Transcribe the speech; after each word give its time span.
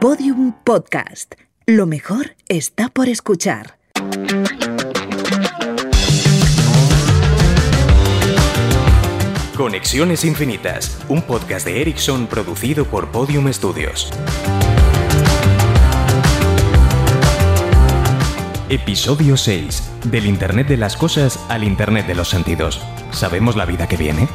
Podium 0.00 0.52
Podcast. 0.62 1.34
Lo 1.66 1.84
mejor 1.84 2.36
está 2.48 2.88
por 2.88 3.08
escuchar. 3.08 3.78
Conexiones 9.56 10.24
Infinitas, 10.24 11.04
un 11.08 11.20
podcast 11.22 11.66
de 11.66 11.80
Ericsson 11.80 12.28
producido 12.28 12.84
por 12.84 13.10
Podium 13.10 13.52
Studios. 13.52 14.12
Episodio 18.68 19.36
6. 19.36 19.90
Del 20.04 20.26
Internet 20.26 20.68
de 20.68 20.76
las 20.76 20.96
Cosas 20.96 21.44
al 21.48 21.64
Internet 21.64 22.06
de 22.06 22.14
los 22.14 22.28
Sentidos. 22.28 22.80
¿Sabemos 23.10 23.56
la 23.56 23.64
vida 23.64 23.88
que 23.88 23.96
viene? 23.96 24.28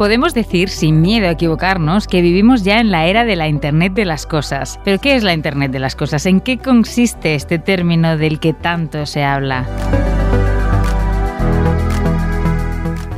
Podemos 0.00 0.32
decir, 0.32 0.70
sin 0.70 1.02
miedo 1.02 1.28
a 1.28 1.32
equivocarnos, 1.32 2.06
que 2.06 2.22
vivimos 2.22 2.64
ya 2.64 2.80
en 2.80 2.90
la 2.90 3.04
era 3.04 3.26
de 3.26 3.36
la 3.36 3.48
Internet 3.48 3.92
de 3.92 4.06
las 4.06 4.24
Cosas. 4.24 4.80
¿Pero 4.82 4.98
qué 4.98 5.14
es 5.14 5.22
la 5.22 5.34
Internet 5.34 5.72
de 5.72 5.78
las 5.78 5.94
Cosas? 5.94 6.24
¿En 6.24 6.40
qué 6.40 6.56
consiste 6.56 7.34
este 7.34 7.58
término 7.58 8.16
del 8.16 8.40
que 8.40 8.54
tanto 8.54 9.04
se 9.04 9.22
habla? 9.22 9.66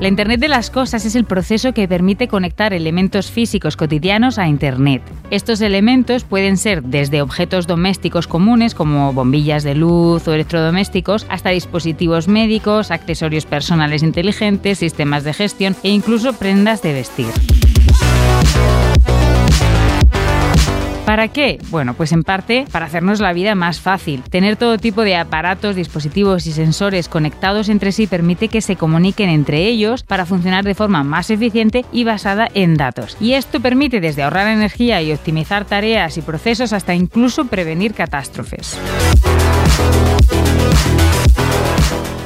La 0.02 0.08
Internet 0.08 0.40
de 0.40 0.48
las 0.48 0.68
Cosas 0.68 1.04
es 1.04 1.14
el 1.14 1.26
proceso 1.26 1.74
que 1.74 1.86
permite 1.86 2.26
conectar 2.26 2.72
elementos 2.72 3.30
físicos 3.30 3.76
cotidianos 3.76 4.36
a 4.36 4.48
Internet. 4.48 5.00
Estos 5.30 5.60
elementos 5.60 6.24
pueden 6.24 6.56
ser 6.56 6.82
desde 6.82 7.22
objetos 7.22 7.68
domésticos 7.68 8.26
comunes 8.26 8.74
como 8.74 9.12
bombillas 9.12 9.62
de 9.62 9.76
luz 9.76 10.26
o 10.26 10.34
electrodomésticos 10.34 11.24
hasta 11.28 11.50
dispositivos 11.50 12.26
médicos, 12.26 12.90
accesorios 12.90 13.46
personales 13.46 14.02
inteligentes, 14.02 14.80
sistemas 14.80 15.22
de 15.22 15.34
gestión 15.34 15.76
e 15.84 15.90
incluso 15.90 16.32
prendas 16.32 16.82
de 16.82 16.94
vestir. 16.94 17.28
¿Para 21.06 21.28
qué? 21.28 21.58
Bueno, 21.70 21.94
pues 21.94 22.12
en 22.12 22.22
parte 22.22 22.64
para 22.70 22.86
hacernos 22.86 23.20
la 23.20 23.32
vida 23.32 23.54
más 23.54 23.80
fácil. 23.80 24.22
Tener 24.22 24.56
todo 24.56 24.78
tipo 24.78 25.02
de 25.02 25.16
aparatos, 25.16 25.74
dispositivos 25.74 26.46
y 26.46 26.52
sensores 26.52 27.08
conectados 27.08 27.68
entre 27.68 27.90
sí 27.92 28.06
permite 28.06 28.48
que 28.48 28.60
se 28.60 28.76
comuniquen 28.76 29.28
entre 29.28 29.66
ellos 29.66 30.04
para 30.04 30.26
funcionar 30.26 30.64
de 30.64 30.74
forma 30.74 31.02
más 31.02 31.30
eficiente 31.30 31.84
y 31.92 32.04
basada 32.04 32.48
en 32.54 32.76
datos. 32.76 33.16
Y 33.20 33.32
esto 33.32 33.60
permite 33.60 34.00
desde 34.00 34.22
ahorrar 34.22 34.46
energía 34.46 35.02
y 35.02 35.12
optimizar 35.12 35.64
tareas 35.64 36.16
y 36.18 36.22
procesos 36.22 36.72
hasta 36.72 36.94
incluso 36.94 37.46
prevenir 37.46 37.94
catástrofes. 37.94 38.78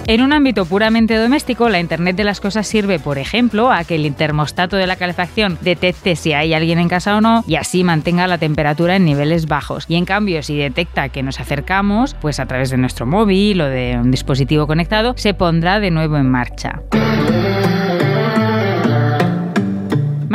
En 0.09 0.23
un 0.23 0.33
ámbito 0.33 0.67
puramente 0.67 1.17
doméstico, 1.17 1.69
la 1.69 1.81
Internet 1.81 2.15
de 2.15 2.23
las 2.23 2.41
Cosas 2.41 2.69
sirve, 2.69 3.01
por 3.01 3.19
ejemplo, 3.19 3.73
a 3.73 3.83
que 3.83 3.97
el 3.97 4.15
termostato 4.15 4.77
de 4.77 4.87
la 4.87 4.95
calefacción 4.95 5.59
detecte 5.62 6.15
si 6.15 6.33
hay 6.33 6.55
alguien 6.55 6.79
en 6.79 6.89
casa 6.89 7.17
o 7.17 7.21
no 7.21 7.43
y 7.49 7.57
así 7.57 7.83
mantenga 7.83 8.29
la 8.29 8.39
temperatura 8.39 8.95
en 8.95 9.05
niveles 9.05 9.47
bajos. 9.47 9.84
Y 9.89 9.97
en 9.97 10.05
cambio, 10.05 10.45
si 10.45 10.57
detecta 10.57 11.09
que 11.09 11.25
nos 11.25 11.41
acercamos, 11.41 12.15
pues 12.15 12.39
a 12.39 12.47
través 12.47 12.71
de 12.71 12.77
nuestro 12.77 13.05
móvil 13.05 13.61
o 13.61 13.69
de 13.69 13.99
un 14.01 14.12
dispositivo 14.12 14.69
conectado, 14.69 15.15
se 15.17 15.34
pondrá 15.34 15.81
de 15.81 15.91
nuevo 15.91 16.17
en 16.19 16.31
marcha. 16.31 16.83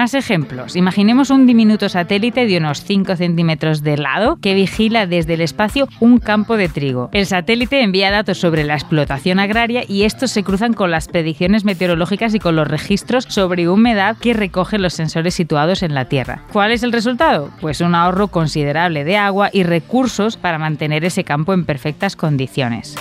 Más 0.02 0.16
ejemplos. 0.16 0.76
Imaginemos 0.76 1.30
un 1.30 1.46
diminuto 1.46 1.88
satélite 1.88 2.48
de 2.48 2.58
unos 2.58 2.84
5 2.84 3.18
centímetros 3.18 3.84
de 3.84 3.98
lado 3.98 4.40
que 4.42 4.56
vigila 4.56 5.06
desde 5.06 5.36
el 5.36 5.42
espacio 5.42 5.88
un 6.00 6.18
campo 6.18 6.58
de 6.58 6.70
trigo. 6.70 7.12
El 7.14 7.28
satélite 7.28 7.84
envía 7.84 8.10
datos 8.10 8.40
sobre 8.40 8.64
la 8.64 8.74
explotación 8.74 9.38
agraria 9.38 9.84
y 9.88 10.02
estos 10.02 10.32
se 10.32 10.42
cruzan 10.42 10.74
con 10.74 10.90
las 10.90 11.08
predicciones 11.08 11.66
meteorológicas 11.66 12.34
y 12.34 12.40
con 12.40 12.56
los 12.56 12.68
registros 12.68 13.26
sobre 13.26 13.70
humedad 13.70 14.18
que 14.18 14.34
recogen 14.34 14.82
los 14.82 14.96
sensores 14.96 15.36
situados 15.36 15.84
en 15.84 15.94
la 15.94 16.06
Tierra. 16.06 16.46
¿Cuál 16.52 16.72
es 16.72 16.82
el 16.82 16.94
resultado? 16.94 17.52
Pues 17.62 17.80
un 17.80 17.94
ahorro 17.94 18.30
considerable 18.30 19.04
de 19.04 19.18
agua 19.18 19.52
y 19.54 19.62
recursos 19.62 20.36
para 20.36 20.58
mantener 20.58 21.06
ese 21.06 21.24
campo 21.24 21.54
en 21.54 21.64
perfectas 21.64 22.16
condiciones. 22.16 22.96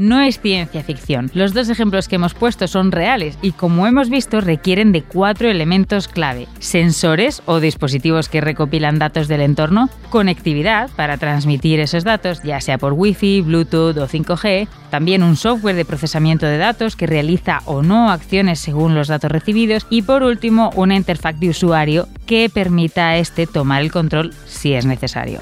No 0.00 0.20
es 0.20 0.40
ciencia 0.40 0.82
ficción. 0.82 1.30
Los 1.34 1.52
dos 1.54 1.68
ejemplos 1.68 2.08
que 2.08 2.16
hemos 2.16 2.34
puesto 2.34 2.66
son 2.66 2.90
reales 2.90 3.38
y 3.42 3.52
como 3.52 3.86
hemos 3.86 4.08
visto 4.08 4.40
requieren 4.40 4.92
de 4.92 5.02
cuatro 5.02 5.48
elementos 5.48 6.08
clave. 6.08 6.48
Sensores 6.58 7.42
o 7.44 7.60
dispositivos 7.60 8.28
que 8.28 8.40
recopilan 8.40 8.98
datos 8.98 9.28
del 9.28 9.42
entorno, 9.42 9.90
conectividad 10.08 10.90
para 10.96 11.18
transmitir 11.18 11.80
esos 11.80 12.02
datos 12.02 12.42
ya 12.42 12.60
sea 12.60 12.78
por 12.78 12.94
Wi-Fi, 12.94 13.42
Bluetooth 13.42 13.98
o 13.98 14.08
5G, 14.08 14.68
también 14.90 15.22
un 15.22 15.36
software 15.36 15.76
de 15.76 15.84
procesamiento 15.84 16.46
de 16.46 16.58
datos 16.58 16.96
que 16.96 17.06
realiza 17.06 17.60
o 17.66 17.82
no 17.82 18.10
acciones 18.10 18.58
según 18.58 18.94
los 18.94 19.08
datos 19.08 19.30
recibidos 19.30 19.86
y 19.90 20.02
por 20.02 20.22
último 20.22 20.70
una 20.76 20.96
interfaz 20.96 21.38
de 21.38 21.50
usuario 21.50 22.08
que 22.24 22.48
permita 22.48 23.10
a 23.10 23.18
este 23.18 23.46
tomar 23.46 23.82
el 23.82 23.92
control 23.92 24.32
si 24.46 24.72
es 24.72 24.86
necesario. 24.86 25.40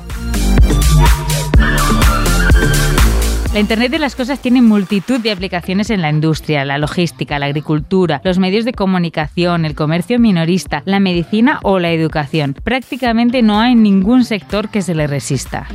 La 3.52 3.60
Internet 3.60 3.90
de 3.90 3.98
las 3.98 4.14
Cosas 4.14 4.40
tiene 4.40 4.60
multitud 4.60 5.20
de 5.20 5.32
aplicaciones 5.32 5.88
en 5.88 6.02
la 6.02 6.10
industria, 6.10 6.66
la 6.66 6.76
logística, 6.76 7.38
la 7.38 7.46
agricultura, 7.46 8.20
los 8.22 8.38
medios 8.38 8.66
de 8.66 8.74
comunicación, 8.74 9.64
el 9.64 9.74
comercio 9.74 10.20
minorista, 10.20 10.82
la 10.84 11.00
medicina 11.00 11.58
o 11.62 11.78
la 11.78 11.90
educación. 11.90 12.54
Prácticamente 12.62 13.42
no 13.42 13.58
hay 13.58 13.74
ningún 13.74 14.24
sector 14.24 14.68
que 14.68 14.82
se 14.82 14.94
le 14.94 15.06
resista. 15.06 15.66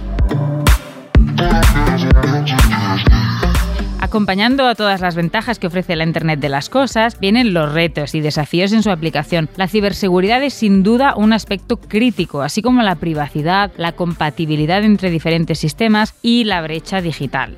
Acompañando 4.03 4.67
a 4.67 4.75
todas 4.75 4.99
las 4.99 5.15
ventajas 5.15 5.59
que 5.59 5.67
ofrece 5.67 5.95
la 5.95 6.03
Internet 6.03 6.41
de 6.41 6.49
las 6.49 6.67
Cosas, 6.67 7.17
vienen 7.21 7.53
los 7.53 7.71
retos 7.71 8.13
y 8.15 8.19
desafíos 8.19 8.73
en 8.73 8.83
su 8.83 8.91
aplicación. 8.91 9.47
La 9.55 9.69
ciberseguridad 9.69 10.43
es 10.43 10.53
sin 10.53 10.83
duda 10.83 11.13
un 11.15 11.31
aspecto 11.31 11.77
crítico, 11.77 12.41
así 12.41 12.61
como 12.61 12.81
la 12.81 12.95
privacidad, 12.95 13.71
la 13.77 13.93
compatibilidad 13.93 14.83
entre 14.83 15.09
diferentes 15.09 15.57
sistemas 15.57 16.15
y 16.21 16.43
la 16.43 16.61
brecha 16.61 16.99
digital. 16.99 17.55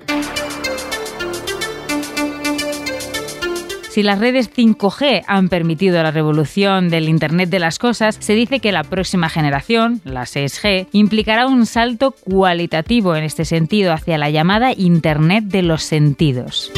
Si 3.96 4.04
las 4.04 4.20
redes 4.20 4.54
5G 4.54 5.24
han 5.26 5.48
permitido 5.48 6.04
la 6.04 6.12
revolución 6.12 6.90
del 6.90 7.08
Internet 7.08 7.50
de 7.50 7.60
las 7.60 7.80
Cosas, 7.80 8.18
se 8.20 8.34
dice 8.34 8.60
que 8.60 8.74
la 8.74 8.84
próxima 8.84 9.30
generación, 9.30 10.02
la 10.04 10.24
6G, 10.24 10.88
implicará 10.92 11.48
un 11.48 11.66
salto 11.66 12.12
cualitativo 12.12 13.16
en 13.16 13.24
este 13.24 13.46
sentido 13.46 13.94
hacia 13.94 14.18
la 14.18 14.30
llamada 14.30 14.74
Internet 14.76 15.46
de 15.46 15.62
los 15.62 15.84
sentidos. 15.84 16.74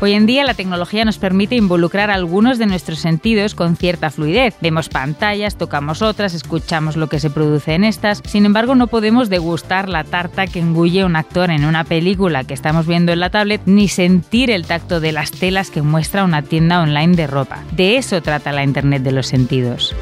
Hoy 0.00 0.12
en 0.12 0.26
día 0.26 0.44
la 0.44 0.54
tecnología 0.54 1.04
nos 1.04 1.18
permite 1.18 1.56
involucrar 1.56 2.08
algunos 2.08 2.58
de 2.58 2.66
nuestros 2.66 3.00
sentidos 3.00 3.56
con 3.56 3.76
cierta 3.76 4.10
fluidez. 4.10 4.54
Vemos 4.60 4.88
pantallas, 4.88 5.56
tocamos 5.56 6.02
otras, 6.02 6.34
escuchamos 6.34 6.96
lo 6.96 7.08
que 7.08 7.18
se 7.18 7.30
produce 7.30 7.74
en 7.74 7.82
estas. 7.82 8.22
Sin 8.24 8.46
embargo, 8.46 8.76
no 8.76 8.86
podemos 8.86 9.28
degustar 9.28 9.88
la 9.88 10.04
tarta 10.04 10.46
que 10.46 10.60
engulle 10.60 11.04
un 11.04 11.16
actor 11.16 11.50
en 11.50 11.64
una 11.64 11.82
película 11.82 12.44
que 12.44 12.54
estamos 12.54 12.86
viendo 12.86 13.10
en 13.10 13.18
la 13.18 13.30
tablet, 13.30 13.62
ni 13.66 13.88
sentir 13.88 14.52
el 14.52 14.66
tacto 14.66 15.00
de 15.00 15.10
las 15.10 15.32
telas 15.32 15.70
que 15.70 15.82
muestra 15.82 16.22
una 16.22 16.42
tienda 16.42 16.80
online 16.80 17.16
de 17.16 17.26
ropa. 17.26 17.64
De 17.72 17.96
eso 17.96 18.22
trata 18.22 18.52
la 18.52 18.62
Internet 18.62 19.02
de 19.02 19.10
los 19.10 19.26
sentidos. 19.26 19.96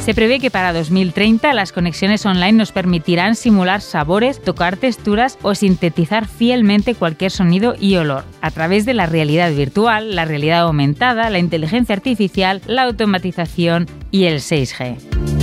Se 0.00 0.14
prevé 0.14 0.40
que 0.40 0.50
para 0.50 0.72
2030 0.72 1.52
las 1.52 1.72
conexiones 1.72 2.24
online 2.24 2.54
nos 2.54 2.72
permitirán 2.72 3.36
simular 3.36 3.82
sabores, 3.82 4.42
tocar 4.42 4.78
texturas 4.78 5.38
o 5.42 5.54
sintetizar 5.54 6.26
fielmente 6.26 6.94
cualquier 6.94 7.30
sonido 7.30 7.74
y 7.78 7.96
olor 7.96 8.24
a 8.40 8.50
través 8.50 8.86
de 8.86 8.94
la 8.94 9.06
realidad 9.06 9.52
virtual, 9.52 10.16
la 10.16 10.24
realidad 10.24 10.60
aumentada, 10.60 11.28
la 11.28 11.38
inteligencia 11.38 11.94
artificial, 11.94 12.62
la 12.66 12.84
automatización 12.84 13.86
y 14.10 14.24
el 14.24 14.40
6G. 14.40 15.39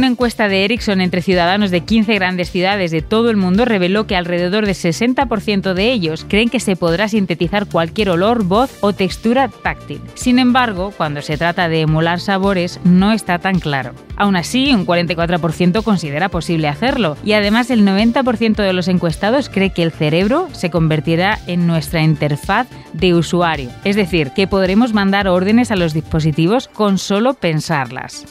Una 0.00 0.06
encuesta 0.06 0.48
de 0.48 0.64
Ericsson 0.64 1.02
entre 1.02 1.20
ciudadanos 1.20 1.70
de 1.70 1.82
15 1.82 2.14
grandes 2.14 2.50
ciudades 2.50 2.90
de 2.90 3.02
todo 3.02 3.28
el 3.28 3.36
mundo 3.36 3.66
reveló 3.66 4.06
que 4.06 4.16
alrededor 4.16 4.64
del 4.64 4.74
60% 4.74 5.74
de 5.74 5.92
ellos 5.92 6.24
creen 6.26 6.48
que 6.48 6.58
se 6.58 6.74
podrá 6.74 7.06
sintetizar 7.06 7.66
cualquier 7.66 8.08
olor, 8.08 8.44
voz 8.44 8.78
o 8.80 8.94
textura 8.94 9.48
táctil. 9.48 10.00
Sin 10.14 10.38
embargo, 10.38 10.94
cuando 10.96 11.20
se 11.20 11.36
trata 11.36 11.68
de 11.68 11.82
emular 11.82 12.18
sabores, 12.18 12.80
no 12.82 13.12
está 13.12 13.40
tan 13.40 13.58
claro. 13.58 13.92
Aún 14.16 14.36
así, 14.36 14.72
un 14.72 14.86
44% 14.86 15.82
considera 15.82 16.30
posible 16.30 16.68
hacerlo 16.68 17.18
y 17.22 17.34
además 17.34 17.70
el 17.70 17.84
90% 17.84 18.56
de 18.56 18.72
los 18.72 18.88
encuestados 18.88 19.50
cree 19.50 19.68
que 19.68 19.82
el 19.82 19.92
cerebro 19.92 20.48
se 20.52 20.70
convertirá 20.70 21.38
en 21.46 21.66
nuestra 21.66 22.00
interfaz 22.00 22.68
de 22.94 23.12
usuario, 23.12 23.68
es 23.84 23.96
decir, 23.96 24.30
que 24.30 24.46
podremos 24.46 24.94
mandar 24.94 25.28
órdenes 25.28 25.70
a 25.70 25.76
los 25.76 25.92
dispositivos 25.92 26.68
con 26.68 26.96
solo 26.96 27.34
pensarlas. 27.34 28.24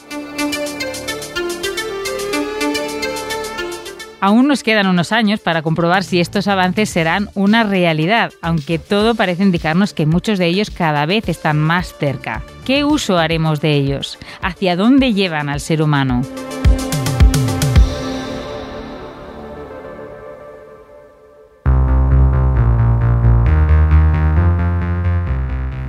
Aún 4.20 4.48
nos 4.48 4.62
quedan 4.62 4.86
unos 4.86 5.12
años 5.12 5.40
para 5.40 5.62
comprobar 5.62 6.04
si 6.04 6.20
estos 6.20 6.48
avances 6.48 6.90
serán 6.90 7.30
una 7.34 7.64
realidad, 7.64 8.32
aunque 8.42 8.78
todo 8.78 9.14
parece 9.14 9.42
indicarnos 9.42 9.94
que 9.94 10.06
muchos 10.06 10.38
de 10.38 10.46
ellos 10.46 10.70
cada 10.70 11.06
vez 11.06 11.28
están 11.28 11.58
más 11.58 11.94
cerca. 11.98 12.42
¿qué 12.70 12.84
uso 12.84 13.18
haremos 13.18 13.60
de 13.60 13.74
ellos? 13.74 14.16
¿Hacia 14.42 14.76
dónde 14.76 15.12
llevan 15.12 15.48
al 15.48 15.58
ser 15.58 15.82
humano? 15.82 16.22